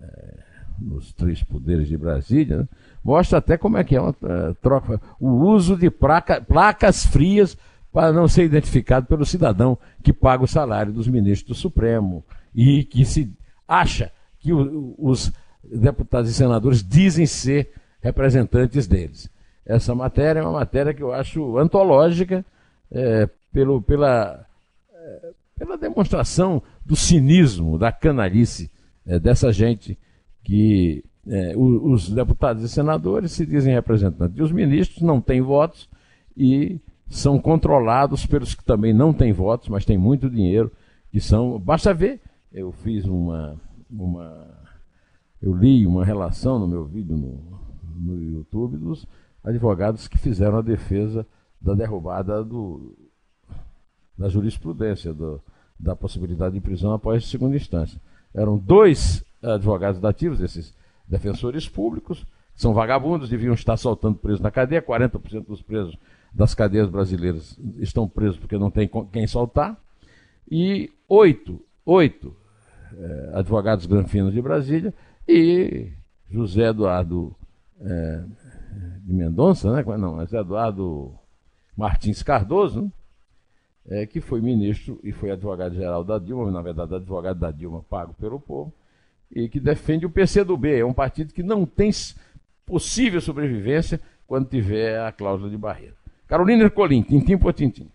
é, 0.00 0.34
nos 0.80 1.12
três 1.12 1.44
poderes 1.44 1.86
de 1.86 1.96
Brasília, 1.96 2.58
né? 2.58 2.68
mostra 3.04 3.38
até 3.38 3.56
como 3.56 3.76
é 3.76 3.84
que 3.84 3.94
é 3.94 4.00
uma 4.00 4.10
uh, 4.10 4.54
troca, 4.60 5.00
o 5.20 5.28
uso 5.28 5.76
de 5.76 5.90
placa, 5.90 6.40
placas 6.40 7.04
frias 7.06 7.56
para 7.92 8.12
não 8.12 8.26
ser 8.26 8.44
identificado 8.44 9.06
pelo 9.06 9.24
cidadão 9.24 9.78
que 10.02 10.12
paga 10.12 10.42
o 10.42 10.48
salário 10.48 10.92
dos 10.92 11.06
ministros 11.06 11.56
do 11.56 11.60
Supremo 11.60 12.24
e 12.52 12.82
que 12.82 13.04
se 13.04 13.32
acha 13.66 14.10
que 14.40 14.52
o, 14.52 14.96
os 14.98 15.32
deputados 15.62 16.30
e 16.30 16.34
senadores 16.34 16.82
dizem 16.82 17.26
ser 17.26 17.72
representantes 18.00 18.88
deles. 18.88 19.30
Essa 19.68 19.94
matéria 19.94 20.40
é 20.40 20.42
uma 20.42 20.60
matéria 20.60 20.94
que 20.94 21.02
eu 21.02 21.12
acho 21.12 21.58
antológica 21.58 22.44
é, 22.90 23.28
pelo, 23.52 23.82
pela, 23.82 24.46
é, 24.90 25.30
pela 25.58 25.76
demonstração 25.76 26.62
do 26.84 26.96
cinismo, 26.96 27.78
da 27.78 27.92
canalice 27.92 28.70
é, 29.06 29.18
dessa 29.18 29.52
gente 29.52 29.98
que 30.42 31.04
é, 31.26 31.52
os 31.54 32.08
deputados 32.08 32.62
e 32.62 32.68
senadores 32.70 33.32
se 33.32 33.44
dizem 33.44 33.74
representantes 33.74 34.38
e 34.38 34.42
os 34.42 34.50
ministros 34.50 35.02
não 35.02 35.20
têm 35.20 35.42
votos 35.42 35.86
e 36.34 36.80
são 37.10 37.38
controlados 37.38 38.24
pelos 38.24 38.54
que 38.54 38.64
também 38.64 38.94
não 38.94 39.12
têm 39.12 39.32
votos, 39.32 39.68
mas 39.68 39.84
têm 39.84 39.98
muito 39.98 40.30
dinheiro, 40.30 40.70
que 41.10 41.20
são. 41.20 41.58
Basta 41.58 41.92
ver, 41.92 42.20
eu 42.52 42.72
fiz 42.72 43.04
uma. 43.06 43.56
uma 43.90 44.46
eu 45.40 45.54
li 45.54 45.86
uma 45.86 46.04
relação 46.04 46.58
no 46.58 46.66
meu 46.66 46.84
vídeo 46.84 47.16
no, 47.16 47.60
no 47.96 48.22
YouTube 48.22 48.76
dos 48.76 49.06
advogados 49.42 50.08
que 50.08 50.18
fizeram 50.18 50.58
a 50.58 50.62
defesa 50.62 51.26
da 51.60 51.74
derrubada 51.74 52.44
do, 52.44 52.96
da 54.16 54.28
jurisprudência, 54.28 55.12
do, 55.12 55.40
da 55.78 55.94
possibilidade 55.94 56.54
de 56.54 56.60
prisão 56.60 56.92
após 56.92 57.26
segunda 57.26 57.56
instância. 57.56 58.00
Eram 58.34 58.58
dois 58.58 59.24
advogados 59.42 60.00
dativos, 60.00 60.40
esses 60.40 60.74
defensores 61.06 61.68
públicos, 61.68 62.24
que 62.54 62.60
são 62.60 62.74
vagabundos, 62.74 63.28
deviam 63.28 63.54
estar 63.54 63.76
soltando 63.76 64.18
presos 64.18 64.40
na 64.40 64.50
cadeia. 64.50 64.82
40% 64.82 65.46
dos 65.46 65.62
presos 65.62 65.96
das 66.32 66.54
cadeias 66.54 66.88
brasileiras 66.88 67.58
estão 67.78 68.08
presos 68.08 68.38
porque 68.38 68.58
não 68.58 68.70
tem 68.70 68.90
quem 69.12 69.26
soltar. 69.26 69.76
E 70.50 70.90
oito, 71.08 71.60
oito 71.84 72.34
eh, 72.92 73.30
advogados 73.34 73.86
granfinos 73.86 74.32
de 74.32 74.42
Brasília 74.42 74.92
e 75.26 75.92
José 76.30 76.68
Eduardo 76.68 77.34
eh, 77.80 78.24
de 79.02 79.12
Mendonça, 79.12 79.72
né? 79.72 79.84
não, 79.96 80.20
José 80.20 80.38
Eduardo 80.38 81.14
Martins 81.76 82.22
Cardoso, 82.22 82.82
né? 82.82 84.02
é, 84.02 84.06
que 84.06 84.20
foi 84.20 84.40
ministro 84.40 85.00
e 85.02 85.12
foi 85.12 85.30
advogado-geral 85.30 86.04
da 86.04 86.18
Dilma, 86.18 86.50
na 86.50 86.62
verdade 86.62 86.94
advogado 86.94 87.38
da 87.38 87.50
Dilma 87.50 87.82
pago 87.82 88.14
pelo 88.14 88.38
povo, 88.38 88.72
e 89.30 89.48
que 89.48 89.60
defende 89.60 90.06
o 90.06 90.10
PCdoB. 90.10 90.78
É 90.78 90.84
um 90.84 90.92
partido 90.92 91.32
que 91.32 91.42
não 91.42 91.64
tem 91.64 91.90
possível 92.64 93.20
sobrevivência 93.20 94.00
quando 94.26 94.48
tiver 94.48 95.00
a 95.00 95.10
cláusula 95.10 95.50
de 95.50 95.56
barreira. 95.56 95.94
Carolina 96.26 96.64
Ercolim, 96.64 97.02
tintim 97.02 97.38
por 97.38 97.54
tintim. 97.54 97.90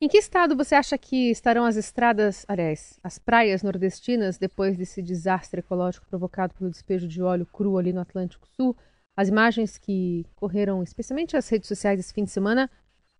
Em 0.00 0.08
que 0.08 0.18
estado 0.18 0.56
você 0.56 0.74
acha 0.74 0.98
que 0.98 1.30
estarão 1.30 1.64
as 1.64 1.76
estradas, 1.76 2.44
aliás, 2.46 2.98
as 3.02 3.18
praias 3.18 3.62
nordestinas 3.62 4.36
depois 4.36 4.76
desse 4.76 5.00
desastre 5.00 5.60
ecológico 5.60 6.06
provocado 6.08 6.54
pelo 6.54 6.70
despejo 6.70 7.08
de 7.08 7.22
óleo 7.22 7.46
cru 7.46 7.78
ali 7.78 7.92
no 7.92 8.00
Atlântico 8.00 8.46
Sul? 8.54 8.76
As 9.16 9.28
imagens 9.28 9.78
que 9.78 10.26
correram, 10.34 10.82
especialmente 10.82 11.36
as 11.36 11.48
redes 11.48 11.68
sociais 11.68 12.00
esse 12.00 12.12
fim 12.12 12.24
de 12.24 12.30
semana, 12.30 12.70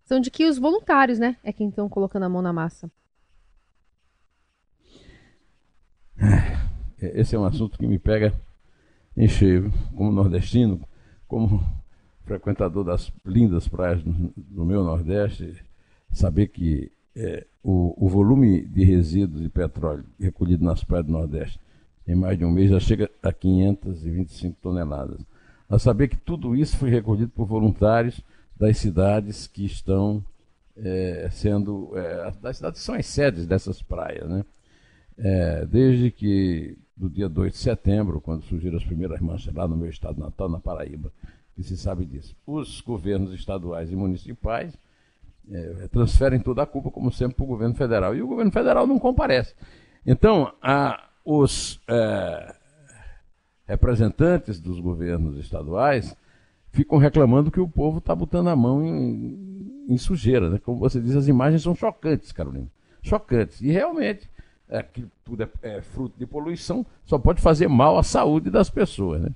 são 0.05 0.21
de 0.21 0.31
que 0.31 0.47
os 0.47 0.59
voluntários, 0.59 1.19
né, 1.19 1.37
é 1.43 1.53
quem 1.53 1.69
estão 1.69 1.89
colocando 1.89 2.25
a 2.25 2.29
mão 2.29 2.43
na 2.43 2.53
massa. 2.53 2.91
É, 7.01 7.21
esse 7.21 7.35
é 7.35 7.39
um 7.39 7.45
assunto 7.45 7.79
que 7.79 7.87
me 7.87 7.99
pega 7.99 8.33
em 9.17 9.29
cheio, 9.29 9.73
como 9.97 10.11
nordestino, 10.11 10.81
como 11.29 11.65
frequentador 12.25 12.85
das 12.85 13.13
lindas 13.25 13.69
praias 13.69 14.03
do, 14.03 14.65
meu 14.65 14.83
Nordeste, 14.83 15.63
saber 16.13 16.49
que 16.49 16.91
é, 17.15 17.47
o, 17.63 17.95
o, 17.97 18.09
volume 18.09 18.63
de 18.63 18.85
resíduos 18.85 19.43
de 19.43 19.49
petróleo 19.49 20.05
recolhido 20.19 20.65
nas 20.65 20.83
praias 20.83 21.07
do 21.07 21.13
Nordeste 21.13 21.61
em 22.07 22.15
mais 22.15 22.39
de 22.39 22.45
um 22.45 22.51
mês 22.51 22.71
já 22.71 22.81
chega 22.81 23.11
a 23.23 23.33
525 23.33 24.59
toneladas. 24.61 25.21
A 25.75 25.79
saber 25.79 26.07
que 26.07 26.17
tudo 26.17 26.55
isso 26.55 26.77
foi 26.77 26.89
recolhido 26.89 27.33
por 27.33 27.47
voluntários 27.47 28.21
das 28.57 28.79
cidades 28.79 29.49
que 29.49 29.65
estão 29.65 30.25
é, 30.77 31.29
sendo. 31.33 31.91
É, 31.99 32.31
das 32.41 32.59
cidades 32.59 32.81
que 32.81 32.87
são 32.87 32.95
as 32.95 33.07
sedes 33.07 33.45
dessas 33.45 33.83
praias, 33.83 34.29
né? 34.29 34.45
É, 35.19 35.67
desde 35.67 36.13
que 36.13 36.79
do 36.97 37.11
dia 37.11 37.29
2 37.29 37.55
de 37.55 37.59
setembro, 37.59 38.21
quando 38.21 38.45
surgiram 38.45 38.77
as 38.77 38.85
primeiras 38.85 39.21
manchas 39.21 39.53
lá 39.53 39.67
no 39.67 39.77
meu 39.77 39.91
estado 39.91 40.21
natal, 40.21 40.49
na 40.49 40.61
Paraíba, 40.61 41.11
que 41.57 41.65
se 41.65 41.77
sabe 41.77 42.05
disso. 42.05 42.37
Os 42.47 42.81
governos 42.81 43.35
estaduais 43.35 43.91
e 43.91 43.97
municipais 43.97 44.79
é, 45.51 45.89
transferem 45.89 46.39
toda 46.39 46.63
a 46.63 46.67
culpa, 46.67 46.89
como 46.89 47.11
sempre, 47.11 47.35
para 47.35 47.45
o 47.45 47.49
governo 47.49 47.75
federal. 47.75 48.15
E 48.15 48.23
o 48.23 48.29
governo 48.29 48.53
federal 48.53 48.87
não 48.87 49.01
comparece. 49.01 49.57
Então, 50.07 50.55
a, 50.63 51.09
os 51.25 51.81
é, 51.89 52.55
representantes 53.67 54.61
dos 54.61 54.79
governos 54.81 55.39
estaduais 55.39 56.17
ficam 56.71 56.99
reclamando 56.99 57.51
que 57.51 57.61
o 57.61 57.69
povo 57.69 57.99
está 57.99 58.15
botando 58.15 58.49
a 58.49 58.57
mão 58.57 58.85
em, 58.85 59.87
em 59.89 59.97
sujeira. 59.97 60.51
Né? 60.51 60.59
Como 60.59 60.79
você 60.79 61.01
diz, 61.01 61.15
as 61.15 61.29
imagens 61.29 61.63
são 61.63 61.75
chocantes, 61.75 62.33
Carolina. 62.33 62.67
Chocantes. 63.01 63.61
E 63.61 63.71
realmente, 63.71 64.29
é, 64.69 64.83
que 64.83 65.07
tudo 65.25 65.45
é, 65.45 65.49
é, 65.63 65.81
fruto 65.83 66.19
de 66.19 66.27
poluição, 66.27 66.85
só 67.07 67.19
pode 67.19 67.41
fazer 67.41 67.69
mal 67.69 67.97
à 67.97 68.03
saúde 68.03 68.51
das 68.51 68.69
pessoas. 68.69 69.23
Né? 69.23 69.31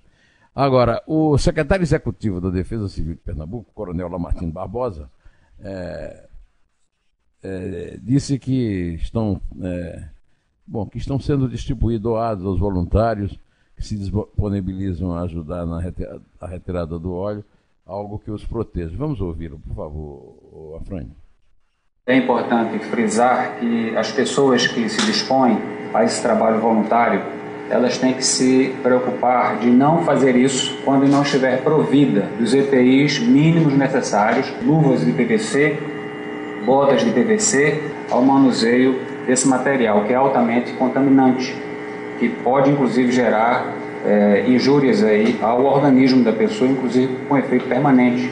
Agora, 0.54 1.02
o 1.06 1.38
secretário 1.38 1.85
executivo 1.85 2.40
da 2.40 2.50
Defesa 2.50 2.88
Civil 2.88 3.14
de 3.14 3.20
Pernambuco, 3.20 3.70
Coronel 3.73 4.08
Lamartine 4.08 4.50
Barbosa, 4.50 5.08
é, 5.61 6.28
é, 7.42 7.99
disse 8.02 8.37
que 8.38 8.94
estão, 8.94 9.40
é, 9.62 10.08
bom, 10.66 10.87
que 10.87 10.99
estão 10.99 11.20
sendo 11.20 11.49
distribuídos 11.49 12.02
doados 12.02 12.44
aos 12.44 12.58
voluntários 12.58 13.38
se 13.85 13.97
disponibilizam 13.97 15.12
a 15.12 15.23
ajudar 15.23 15.66
na 15.66 15.80
retirada, 15.80 16.20
retirada 16.42 16.99
do 16.99 17.12
óleo, 17.14 17.44
algo 17.87 18.18
que 18.18 18.30
os 18.30 18.44
proteja. 18.44 18.94
Vamos 18.97 19.20
ouvi-lo, 19.20 19.58
por 19.58 19.75
favor, 19.75 20.78
Afrânio. 20.80 21.12
É 22.06 22.16
importante 22.16 22.78
frisar 22.87 23.58
que 23.58 23.97
as 23.97 24.11
pessoas 24.11 24.66
que 24.66 24.88
se 24.88 25.04
dispõem 25.06 25.58
a 25.92 26.04
esse 26.04 26.23
trabalho 26.23 26.61
voluntário 26.61 27.38
elas 27.70 27.99
têm 27.99 28.14
que 28.14 28.25
se 28.25 28.75
preocupar 28.82 29.58
de 29.58 29.70
não 29.70 30.02
fazer 30.02 30.35
isso 30.37 30.76
quando 30.85 31.06
não 31.06 31.23
estiver 31.23 31.62
provida 31.62 32.23
dos 32.38 32.54
EPIs 32.54 33.18
mínimos 33.18 33.75
necessários, 33.75 34.50
luvas 34.62 35.04
de 35.04 35.12
PVC, 35.12 35.78
botas 36.64 37.04
de 37.04 37.11
PVC, 37.11 37.82
ao 38.11 38.23
manuseio 38.23 38.99
desse 39.26 39.47
material, 39.47 40.04
que 40.04 40.12
é 40.12 40.16
altamente 40.16 40.73
contaminante, 40.75 41.54
que 42.18 42.28
pode 42.42 42.70
inclusive 42.70 43.12
gerar 43.12 43.75
é, 44.04 44.48
injúrias 44.48 45.02
aí 45.02 45.38
ao 45.42 45.64
organismo 45.64 46.25
da 46.25 46.32
pessoa, 46.32 46.70
inclusive 46.70 47.26
com 47.26 47.37
efeito 47.37 47.66
permanente. 47.68 48.30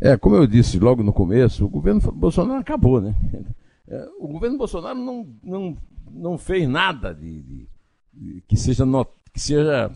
É, 0.00 0.16
como 0.16 0.34
eu 0.34 0.46
disse 0.46 0.78
logo 0.78 1.02
no 1.02 1.12
começo, 1.12 1.64
o 1.64 1.68
governo 1.68 2.00
Bolsonaro 2.00 2.60
acabou, 2.60 3.00
né? 3.00 3.14
É, 3.88 4.08
o 4.20 4.28
governo 4.28 4.56
Bolsonaro 4.56 4.98
não, 4.98 5.26
não, 5.42 5.76
não 6.10 6.38
fez 6.38 6.66
nada 6.66 7.12
de, 7.12 7.42
de, 7.42 8.42
que 8.48 8.56
seja 8.56 8.86
not, 8.86 9.10
que 9.34 9.40
seja 9.40 9.90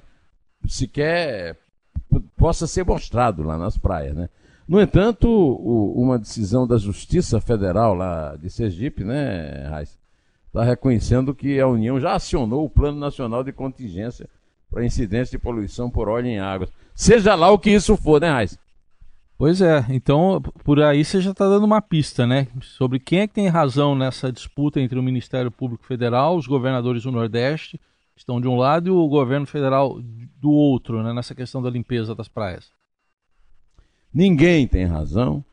sequer 0.66 1.56
possa 2.36 2.66
ser 2.66 2.84
mostrado 2.84 3.42
lá 3.42 3.56
nas 3.56 3.78
praias, 3.78 4.14
né? 4.14 4.28
No 4.68 4.80
entanto, 4.80 5.28
o, 5.28 6.02
uma 6.02 6.18
decisão 6.18 6.66
da 6.66 6.76
Justiça 6.76 7.40
Federal 7.40 7.94
lá 7.94 8.36
de 8.36 8.50
Sergipe, 8.50 9.04
né, 9.04 9.68
Raiz, 9.68 9.96
está 10.56 10.64
reconhecendo 10.64 11.34
que 11.34 11.60
a 11.60 11.68
União 11.68 12.00
já 12.00 12.14
acionou 12.14 12.64
o 12.64 12.70
Plano 12.70 12.98
Nacional 12.98 13.44
de 13.44 13.52
Contingência 13.52 14.26
para 14.70 14.84
incidentes 14.84 15.30
de 15.30 15.38
poluição 15.38 15.90
por 15.90 16.08
óleo 16.08 16.28
em 16.28 16.38
águas. 16.38 16.72
Seja 16.94 17.34
lá 17.34 17.50
o 17.50 17.58
que 17.58 17.70
isso 17.70 17.94
for, 17.94 18.20
né, 18.22 18.30
Raiz? 18.30 18.58
Pois 19.36 19.60
é, 19.60 19.84
então 19.90 20.40
por 20.64 20.80
aí 20.80 21.04
você 21.04 21.20
já 21.20 21.32
está 21.32 21.46
dando 21.46 21.64
uma 21.64 21.82
pista, 21.82 22.26
né? 22.26 22.48
Sobre 22.62 22.98
quem 22.98 23.20
é 23.20 23.28
que 23.28 23.34
tem 23.34 23.48
razão 23.48 23.94
nessa 23.94 24.32
disputa 24.32 24.80
entre 24.80 24.98
o 24.98 25.02
Ministério 25.02 25.50
Público 25.50 25.84
Federal, 25.84 26.36
os 26.36 26.46
governadores 26.46 27.02
do 27.02 27.12
Nordeste, 27.12 27.76
que 28.14 28.20
estão 28.20 28.40
de 28.40 28.48
um 28.48 28.56
lado, 28.56 28.88
e 28.88 28.90
o 28.90 29.06
governo 29.08 29.46
federal 29.46 30.00
do 30.40 30.50
outro, 30.50 31.02
né? 31.02 31.12
Nessa 31.12 31.34
questão 31.34 31.60
da 31.60 31.68
limpeza 31.68 32.14
das 32.14 32.28
praias. 32.28 32.70
Ninguém 34.12 34.66
tem 34.66 34.86
razão, 34.86 35.44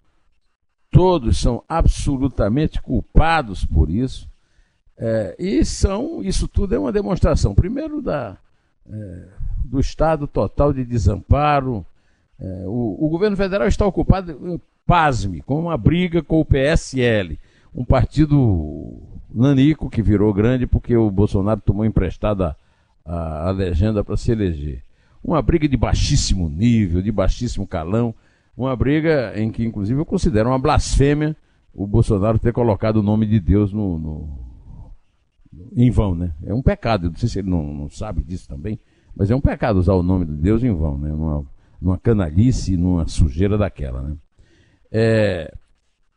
todos 0.89 1.37
são 1.37 1.61
absolutamente 1.67 2.81
culpados 2.81 3.65
por 3.65 3.89
isso. 3.89 4.31
É, 4.97 5.35
e 5.39 5.65
são, 5.65 6.21
isso 6.21 6.47
tudo 6.47 6.75
é 6.75 6.79
uma 6.79 6.91
demonstração, 6.91 7.55
primeiro, 7.55 8.01
da, 8.01 8.37
é, 8.89 9.27
do 9.65 9.79
estado 9.79 10.27
total 10.27 10.71
de 10.71 10.85
desamparo, 10.85 11.85
é, 12.39 12.63
o, 12.65 12.97
o, 12.99 13.09
governo 13.09 13.35
federal 13.35 13.67
está 13.67 13.85
ocupado, 13.85 14.61
pasme, 14.85 15.41
com 15.41 15.59
uma 15.59 15.77
briga 15.77 16.21
com 16.21 16.39
o 16.39 16.45
PSL, 16.45 17.39
um 17.73 17.83
partido 17.83 19.01
nanico 19.33 19.89
que 19.89 20.01
virou 20.01 20.33
grande 20.33 20.67
porque 20.67 20.95
o 20.95 21.09
Bolsonaro 21.09 21.61
tomou 21.61 21.85
emprestada 21.85 22.55
a, 23.05 23.49
a 23.49 23.51
legenda 23.51 24.03
para 24.03 24.17
se 24.17 24.31
eleger. 24.31 24.83
Uma 25.23 25.41
briga 25.41 25.67
de 25.67 25.77
baixíssimo 25.77 26.49
nível, 26.49 27.01
de 27.01 27.11
baixíssimo 27.11 27.65
calão, 27.65 28.13
uma 28.55 28.75
briga 28.75 29.33
em 29.35 29.51
que, 29.51 29.65
inclusive, 29.65 29.99
eu 29.99 30.05
considero 30.05 30.49
uma 30.49 30.59
blasfêmia 30.59 31.35
o 31.73 31.87
Bolsonaro 31.87 32.37
ter 32.37 32.53
colocado 32.53 32.97
o 32.97 33.03
nome 33.03 33.25
de 33.25 33.39
Deus 33.39 33.73
no, 33.73 33.97
no 33.97 34.52
em 35.75 35.89
vão, 35.89 36.15
né? 36.15 36.33
É 36.43 36.53
um 36.53 36.61
pecado, 36.61 37.09
não 37.09 37.15
sei 37.15 37.29
se 37.29 37.39
ele 37.39 37.49
não, 37.49 37.63
não, 37.73 37.89
sabe 37.89 38.23
disso 38.23 38.47
também, 38.47 38.79
mas 39.15 39.31
é 39.31 39.35
um 39.35 39.41
pecado 39.41 39.79
usar 39.79 39.93
o 39.93 40.03
nome 40.03 40.25
de 40.25 40.33
Deus 40.33 40.63
em 40.63 40.73
vão, 40.73 40.97
né? 40.97 41.11
Uma, 41.11 41.45
numa 41.81 41.97
canalice, 41.97 42.77
numa 42.77 43.07
sujeira 43.07 43.57
daquela. 43.57 44.01
Né? 44.01 44.15
É, 44.91 45.53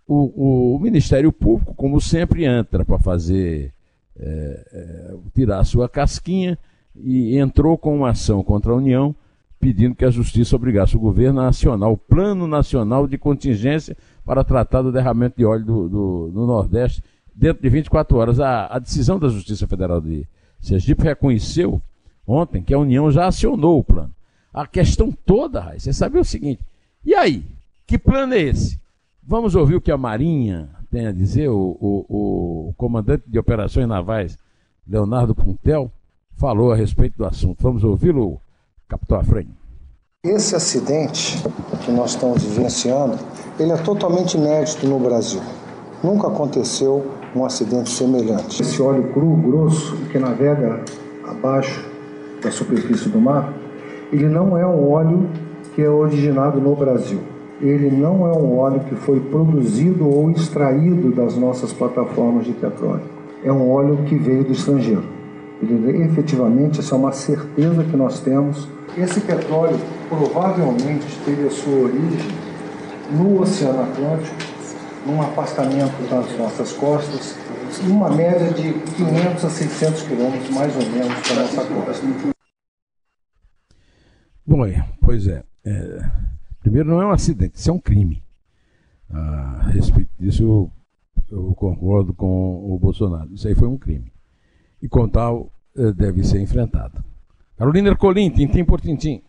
o, 0.06 0.76
o, 0.76 0.78
Ministério 0.78 1.32
Público, 1.32 1.74
como 1.74 2.00
sempre, 2.00 2.44
entra 2.44 2.84
para 2.84 2.98
fazer 2.98 3.72
é, 4.18 4.66
é, 4.72 5.14
tirar 5.34 5.60
a 5.60 5.64
sua 5.64 5.88
casquinha 5.88 6.58
e 6.94 7.36
entrou 7.36 7.76
com 7.76 7.96
uma 7.96 8.10
ação 8.10 8.42
contra 8.42 8.72
a 8.72 8.76
União 8.76 9.14
pedindo 9.58 9.94
que 9.94 10.04
a 10.04 10.10
Justiça 10.10 10.54
obrigasse 10.54 10.96
o 10.96 11.00
governo 11.00 11.40
a 11.40 11.48
acionar 11.48 11.90
o 11.90 11.96
Plano 11.96 12.46
Nacional 12.46 13.08
de 13.08 13.18
Contingência 13.18 13.96
para 14.24 14.44
tratar 14.44 14.82
do 14.82 14.92
derramamento 14.92 15.36
de 15.36 15.44
óleo 15.44 15.64
do, 15.64 15.88
do, 15.88 16.30
do 16.32 16.46
Nordeste 16.46 17.02
dentro 17.36 17.62
de 17.62 17.68
24 17.68 18.16
horas. 18.16 18.40
A, 18.40 18.66
a, 18.74 18.78
decisão 18.78 19.18
da 19.18 19.28
Justiça 19.28 19.66
Federal 19.66 20.00
de 20.00 20.26
Sergipe 20.60 21.02
reconheceu 21.02 21.80
ontem 22.26 22.62
que 22.62 22.72
a 22.72 22.78
União 22.78 23.10
já 23.10 23.26
acionou 23.26 23.78
o 23.78 23.84
plano. 23.84 24.10
A 24.52 24.66
questão 24.66 25.12
toda, 25.12 25.60
Raiz, 25.60 25.82
você 25.82 25.92
sabe 25.92 26.18
o 26.18 26.24
seguinte: 26.24 26.62
e 27.04 27.14
aí? 27.14 27.44
Que 27.86 27.98
plano 27.98 28.34
é 28.34 28.40
esse? 28.40 28.80
Vamos 29.22 29.54
ouvir 29.54 29.76
o 29.76 29.80
que 29.80 29.92
a 29.92 29.98
Marinha 29.98 30.68
tem 30.90 31.06
a 31.06 31.12
dizer, 31.12 31.48
o, 31.48 31.76
o, 31.80 32.68
o 32.68 32.74
comandante 32.76 33.24
de 33.26 33.38
operações 33.38 33.86
navais, 33.86 34.36
Leonardo 34.86 35.34
Puntel, 35.34 35.90
falou 36.36 36.72
a 36.72 36.76
respeito 36.76 37.18
do 37.18 37.24
assunto. 37.24 37.62
Vamos 37.62 37.84
ouvi-lo, 37.84 38.40
capitão 38.88 39.20
Afrânio. 39.20 39.54
Esse 40.24 40.56
acidente 40.56 41.38
que 41.84 41.92
nós 41.92 42.12
estamos 42.12 42.42
vivenciando, 42.42 43.18
ele 43.58 43.72
é 43.72 43.76
totalmente 43.76 44.36
inédito 44.36 44.86
no 44.86 44.98
Brasil. 44.98 45.40
Nunca 46.02 46.28
aconteceu 46.28 47.04
um 47.34 47.44
acidente 47.44 47.90
semelhante. 47.90 48.62
Esse 48.62 48.80
óleo 48.80 49.04
cru, 49.12 49.34
grosso, 49.36 49.96
que 50.10 50.18
navega 50.18 50.80
abaixo 51.26 51.84
da 52.42 52.50
superfície 52.50 53.08
do 53.08 53.20
mar, 53.20 53.52
ele 54.12 54.28
não 54.28 54.56
é 54.56 54.66
um 54.66 54.90
óleo 54.90 55.28
que 55.74 55.82
é 55.82 55.88
originado 55.88 56.60
no 56.60 56.74
Brasil. 56.74 57.20
Ele 57.60 57.90
não 57.90 58.26
é 58.26 58.32
um 58.32 58.58
óleo 58.58 58.80
que 58.80 58.94
foi 58.94 59.18
produzido 59.18 60.08
ou 60.08 60.30
extraído 60.30 61.10
das 61.10 61.36
nossas 61.36 61.72
plataformas 61.72 62.44
de 62.44 62.52
petróleo. 62.52 63.02
É 63.42 63.50
um 63.50 63.70
óleo 63.70 63.98
que 64.06 64.14
veio 64.14 64.44
do 64.44 64.52
estrangeiro. 64.52 65.04
Ele, 65.62 66.02
efetivamente, 66.02 66.80
essa 66.80 66.94
é 66.94 66.98
uma 66.98 67.12
certeza 67.12 67.82
que 67.82 67.96
nós 67.96 68.20
temos. 68.20 68.68
Esse 68.96 69.20
petróleo 69.20 69.76
provavelmente 70.08 71.18
teve 71.24 71.46
a 71.46 71.50
sua 71.50 71.84
origem 71.84 72.30
no 73.10 73.40
Oceano 73.40 73.82
Atlântico, 73.82 74.36
num 75.06 75.22
afastamento 75.22 75.96
das 76.10 76.38
nossas 76.38 76.72
costas, 76.72 77.36
uma 77.88 78.10
média 78.10 78.50
de 78.52 78.72
500 78.72 79.44
a 79.44 79.50
600 79.50 80.02
quilômetros, 80.02 80.50
mais 80.50 80.74
ou 80.74 80.82
menos, 80.90 81.28
da 81.28 81.34
nossa 81.34 81.64
costa. 81.64 82.34
Bom, 84.46 84.62
pois 85.00 85.26
é, 85.26 85.42
é, 85.64 86.10
Primeiro, 86.66 86.88
não 86.88 87.00
é 87.00 87.06
um 87.06 87.12
acidente, 87.12 87.54
isso 87.54 87.70
é 87.70 87.72
um 87.72 87.78
crime. 87.78 88.20
A 89.08 89.68
respeito 89.68 90.10
disso, 90.18 90.42
eu, 90.42 90.72
eu, 91.30 91.54
concordo 91.54 92.12
com 92.12 92.74
o 92.74 92.76
Bolsonaro. 92.76 93.32
Isso 93.32 93.46
aí 93.46 93.54
foi 93.54 93.68
um 93.68 93.78
crime. 93.78 94.12
E, 94.82 94.88
com 94.88 95.08
tal, 95.08 95.52
eh, 95.76 95.92
deve 95.92 96.24
ser 96.24 96.40
enfrentado. 96.40 97.04
Carolina 97.56 97.90
Ercolim, 97.90 98.30
tintim 98.30 98.64
por 98.64 98.80
tintim. 98.80 99.22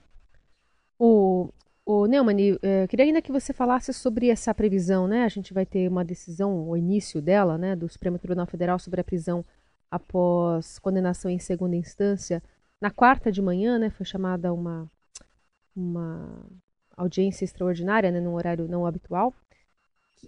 O, 0.97 1.53
o 1.89 2.05
Neumann, 2.05 2.59
eh, 2.61 2.85
queria 2.87 3.05
ainda 3.05 3.21
que 3.21 3.31
você 3.31 3.53
falasse 3.53 3.93
sobre 3.93 4.27
essa 4.29 4.53
previsão, 4.53 5.07
né? 5.07 5.23
A 5.23 5.29
gente 5.29 5.53
vai 5.53 5.65
ter 5.65 5.87
uma 5.87 6.03
decisão, 6.03 6.67
o 6.67 6.75
início 6.75 7.21
dela, 7.21 7.57
né, 7.57 7.77
do 7.77 7.87
Supremo 7.87 8.19
Tribunal 8.19 8.45
Federal 8.45 8.77
sobre 8.77 8.99
a 8.99 9.03
prisão 9.05 9.45
após 9.89 10.79
condenação 10.79 11.31
em 11.31 11.39
segunda 11.39 11.77
instância. 11.77 12.43
Na 12.81 12.91
quarta 12.91 13.31
de 13.31 13.41
manhã, 13.41 13.79
né, 13.79 13.89
foi 13.89 14.05
chamada 14.05 14.53
uma 14.53 14.91
uma 15.73 16.45
audiência 16.97 17.45
extraordinária, 17.45 18.11
né, 18.11 18.19
num 18.19 18.33
horário 18.33 18.67
não 18.67 18.85
habitual. 18.85 19.33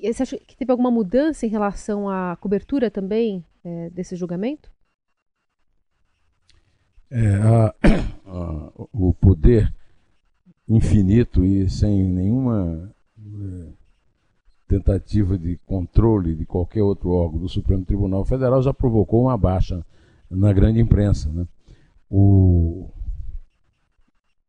Você 0.01 0.23
acha 0.23 0.37
que 0.37 0.55
teve 0.55 0.71
alguma 0.71 0.91
mudança 0.91 1.45
em 1.45 1.49
relação 1.49 2.07
à 2.09 2.37
cobertura 2.39 2.89
também 2.89 3.43
é, 3.65 3.89
desse 3.89 4.15
julgamento? 4.15 4.71
É, 7.11 7.35
a, 7.35 7.75
a, 8.25 8.71
o 8.93 9.13
poder 9.13 9.73
infinito 10.69 11.43
e 11.43 11.67
sem 11.67 12.03
nenhuma 12.03 12.93
é, 13.17 13.67
tentativa 14.67 15.37
de 15.37 15.57
controle 15.65 16.35
de 16.35 16.45
qualquer 16.45 16.83
outro 16.83 17.09
órgão 17.09 17.39
do 17.39 17.49
Supremo 17.49 17.83
Tribunal 17.83 18.23
Federal 18.23 18.61
já 18.61 18.73
provocou 18.73 19.23
uma 19.23 19.37
baixa 19.37 19.83
na 20.29 20.53
grande 20.53 20.79
imprensa. 20.79 21.29
Né? 21.29 21.47
O, 22.09 22.87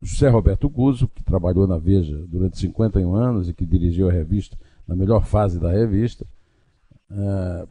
José 0.02 0.28
Roberto 0.28 0.68
Guzzo, 0.68 1.08
que 1.08 1.24
trabalhou 1.24 1.66
na 1.66 1.78
Veja 1.78 2.16
durante 2.28 2.58
51 2.58 3.14
anos 3.14 3.48
e 3.48 3.54
que 3.54 3.64
dirigiu 3.64 4.08
a 4.08 4.12
revista 4.12 4.56
na 4.86 4.94
melhor 4.94 5.24
fase 5.24 5.58
da 5.58 5.70
revista, 5.70 6.26
uh, 7.10 7.68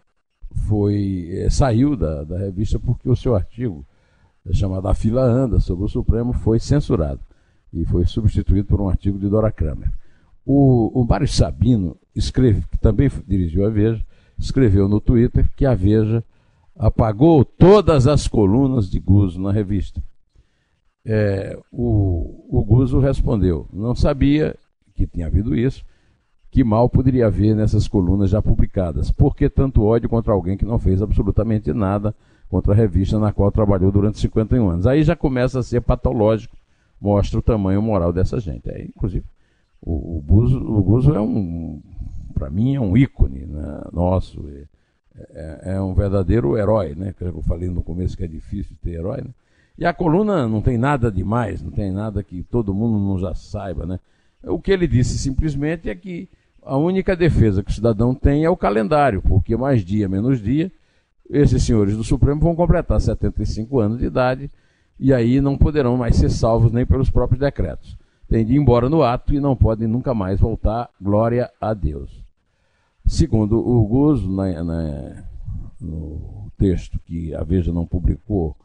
foi, 0.68 1.30
eh, 1.32 1.50
saiu 1.50 1.96
da, 1.96 2.24
da 2.24 2.38
revista 2.38 2.80
porque 2.80 3.08
o 3.08 3.16
seu 3.16 3.36
artigo, 3.36 3.86
eh, 4.48 4.54
chamado 4.54 4.88
A 4.88 4.96
Fila 4.96 5.22
Anda, 5.22 5.60
sobre 5.60 5.86
o 5.86 5.88
Supremo, 5.88 6.34
foi 6.34 6.60
censurado 6.60 7.20
e 7.74 7.86
foi 7.86 8.06
substituído 8.06 8.68
por 8.68 8.82
um 8.82 8.90
artigo 8.90 9.18
de 9.18 9.30
Dora 9.30 9.52
Kramer. 9.52 9.92
O, 10.46 11.02
o 11.02 11.06
Mário 11.06 11.28
Sabino, 11.28 11.96
escreve, 12.16 12.64
que 12.72 12.78
também 12.78 13.12
dirigiu 13.28 13.66
a 13.66 13.70
Veja, 13.70 14.04
escreveu 14.38 14.88
no 14.88 15.00
Twitter 15.00 15.50
que 15.56 15.66
a 15.66 15.76
Veja 15.76 16.24
apagou 16.76 17.44
todas 17.44 18.08
as 18.08 18.28
colunas 18.28 18.90
de 18.90 19.00
Guzzo 19.00 19.40
na 19.40 19.52
revista 19.52 20.02
é, 21.06 21.58
o, 21.72 22.46
o 22.50 22.64
Guzo 22.64 23.00
respondeu: 23.00 23.68
não 23.74 23.96
sabia 23.96 24.56
que 24.94 25.08
tinha 25.08 25.28
havido 25.28 25.56
isso, 25.56 25.84
que 26.52 26.64
mal 26.64 26.90
poderia 26.90 27.28
haver 27.28 27.56
nessas 27.56 27.88
colunas 27.88 28.30
já 28.30 28.42
publicadas. 28.42 29.12
Por 29.12 29.36
que 29.36 29.50
tanto 29.50 29.84
ódio 29.84 30.10
contra 30.10 30.34
alguém 30.34 30.58
que 30.58 30.66
não 30.66 30.78
fez 30.78 31.02
absolutamente 31.02 31.74
nada 31.74 32.14
contra 32.48 32.74
a 32.74 32.76
revista 32.76 33.18
na 33.20 33.32
qual 33.32 33.52
trabalhou 33.52 33.92
durante 33.92 34.20
51 34.20 34.70
anos. 34.70 34.88
Aí 34.88 35.04
já 35.04 35.16
começa 35.16 35.60
a 35.60 35.64
ser 35.64 35.82
patológico, 35.82 36.56
mostra 37.00 37.40
o 37.40 37.42
tamanho 37.42 37.82
moral 37.82 38.12
dessa 38.12 38.40
gente. 38.40 38.70
Aí, 38.70 38.90
inclusive, 38.96 39.26
o, 39.82 40.18
o 40.18 40.22
Buzo, 40.22 40.58
o 40.58 40.82
Buzo 40.82 41.14
é 41.14 41.22
um, 41.22 41.82
para 42.34 42.50
mim, 42.50 42.76
é 42.76 42.80
um 42.80 42.96
ícone 42.98 43.46
né, 43.46 43.82
nosso. 43.92 44.46
É, 44.50 44.64
é, 45.32 45.74
é, 45.74 45.82
um 45.82 45.94
verdadeiro 45.94 46.58
herói, 46.58 46.96
né? 46.96 47.14
Que 47.18 47.26
eu 47.26 47.42
falei 47.42 47.70
no 47.70 47.84
começo 47.84 48.16
que 48.16 48.24
é 48.24 48.28
difícil 48.28 48.76
ter 48.82 48.92
herói, 48.92 49.22
né? 49.22 49.30
E 49.78 49.86
a 49.86 49.94
coluna 49.94 50.48
não 50.48 50.62
tem 50.62 50.78
nada 50.78 51.12
demais, 51.12 51.62
não 51.62 51.72
tem 51.72 51.92
nada 51.92 52.22
que 52.22 52.44
todo 52.44 52.74
mundo 52.74 53.00
não 53.00 53.18
já 53.18 53.34
saiba, 53.34 53.86
né? 53.86 54.00
O 54.44 54.60
que 54.60 54.72
ele 54.72 54.88
disse 54.88 55.18
simplesmente 55.18 55.90
é 55.90 55.96
que 55.96 56.28
a 56.62 56.78
única 56.78 57.16
defesa 57.16 57.64
que 57.64 57.72
o 57.72 57.74
cidadão 57.74 58.14
tem 58.14 58.44
é 58.44 58.50
o 58.50 58.58
calendário, 58.58 59.22
porque 59.22 59.56
mais 59.56 59.84
dia, 59.84 60.08
menos 60.10 60.42
dia, 60.42 60.72
esses 61.30 61.64
senhores 61.64 61.96
do 61.96 62.04
Supremo 62.04 62.42
vão 62.42 62.56
completar 62.56 63.00
75 63.00 63.80
anos 63.80 64.00
de 64.00 64.06
idade 64.06 64.52
e 65.00 65.14
aí 65.14 65.40
não 65.40 65.58
poderão 65.58 65.96
mais 65.96 66.18
ser 66.18 66.30
salvos 66.30 66.72
nem 66.72 66.86
pelos 66.86 67.10
próprios 67.10 67.40
decretos. 67.40 67.98
Tem 68.28 68.46
de 68.46 68.54
ir 68.54 68.58
embora 68.58 68.90
no 68.90 69.02
ato 69.02 69.34
e 69.34 69.40
não 69.40 69.56
podem 69.56 69.88
nunca 69.88 70.14
mais 70.14 70.40
voltar. 70.40 70.90
Glória 71.02 71.50
a 71.60 71.74
Deus. 71.74 72.24
Segundo 73.06 73.58
o 73.58 73.84
Guzo, 73.88 74.30
na, 74.32 74.64
na, 74.64 75.24
no 75.82 76.52
texto 76.58 77.00
que 77.06 77.34
a 77.34 77.44
Veja 77.44 77.74
não 77.74 77.88
publicou, 77.88 78.56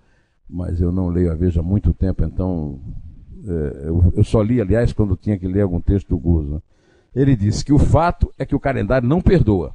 mas 0.49 0.81
eu 0.81 0.93
não 0.93 1.09
leio 1.09 1.33
a 1.33 1.35
Veja 1.35 1.61
há 1.61 1.63
muito 1.63 1.95
tempo, 1.95 2.25
então 2.25 2.79
é, 3.47 3.89
eu, 3.89 4.13
eu, 4.17 4.25
só 4.25 4.43
li, 4.43 4.61
aliás, 4.61 4.93
quando 4.93 5.17
tinha 5.17 5.39
que 5.39 5.47
ler 5.47 5.63
algum 5.63 5.81
texto 5.81 6.09
do 6.09 6.19
Guzo. 6.19 6.63
Ele 7.15 7.37
disse 7.37 7.65
que 7.65 7.73
o 7.73 7.79
fato 7.79 8.33
é 8.39 8.45
que 8.45 8.55
o 8.55 8.61
calendário 8.61 9.09
não 9.09 9.21
perdoa. 9.21 9.75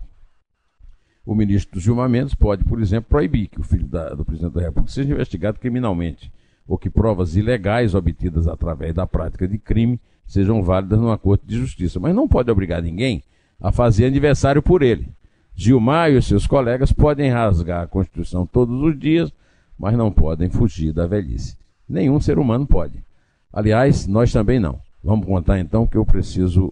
O 1.25 1.33
ministro 1.33 1.79
Gilmar 1.79 2.09
Mendes 2.09 2.35
pode, 2.35 2.63
por 2.65 2.81
exemplo, 2.81 3.09
proibir 3.09 3.47
que 3.47 3.59
o 3.59 3.63
filho 3.63 3.87
da, 3.87 4.09
do 4.09 4.25
presidente 4.25 4.53
da 4.53 4.61
República 4.61 4.91
seja 4.91 5.13
investigado 5.13 5.59
criminalmente, 5.59 6.31
ou 6.69 6.77
que 6.77 6.87
provas 6.87 7.35
ilegais 7.35 7.95
obtidas 7.95 8.47
através 8.47 8.93
da 8.93 9.07
prática 9.07 9.47
de 9.47 9.57
crime 9.57 9.99
sejam 10.27 10.61
válidas 10.61 10.99
numa 10.99 11.17
corte 11.17 11.43
de 11.43 11.57
justiça. 11.57 11.99
Mas 11.99 12.13
não 12.13 12.27
pode 12.27 12.51
obrigar 12.51 12.79
ninguém 12.79 13.23
a 13.59 13.71
fazer 13.71 14.05
aniversário 14.05 14.61
por 14.61 14.83
ele. 14.83 15.09
Gilmar 15.55 16.11
e 16.11 16.17
os 16.17 16.27
seus 16.27 16.45
colegas 16.45 16.91
podem 16.91 17.31
rasgar 17.31 17.81
a 17.81 17.87
Constituição 17.87 18.45
todos 18.45 18.79
os 18.83 18.97
dias, 18.97 19.33
mas 19.79 19.97
não 19.97 20.11
podem 20.11 20.47
fugir 20.47 20.93
da 20.93 21.07
velhice. 21.07 21.57
Nenhum 21.89 22.19
ser 22.19 22.37
humano 22.37 22.67
pode. 22.67 23.03
Aliás, 23.51 24.05
nós 24.05 24.31
também 24.31 24.59
não. 24.59 24.79
Vamos 25.03 25.25
contar 25.25 25.59
então 25.59 25.87
que 25.87 25.97
eu 25.97 26.05
preciso 26.05 26.71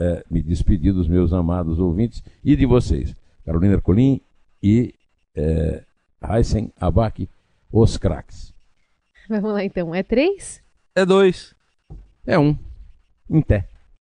é, 0.00 0.24
me 0.28 0.42
despedir 0.42 0.92
dos 0.92 1.06
meus 1.06 1.32
amados 1.32 1.78
ouvintes 1.78 2.24
e 2.44 2.56
de 2.56 2.66
vocês. 2.66 3.14
Carolina 3.46 3.74
Ercolim 3.74 4.20
e 4.60 4.92
é, 5.36 5.84
Heisen 6.28 6.72
Abac, 6.80 7.28
os 7.70 7.96
craques. 7.96 8.57
Vamos 9.28 9.52
lá 9.52 9.64
então. 9.64 9.94
É 9.94 10.02
três? 10.02 10.62
É 10.94 11.04
dois. 11.04 11.54
É 12.26 12.38
um. 12.38 12.56
Em 13.28 13.42
pé. 13.42 13.68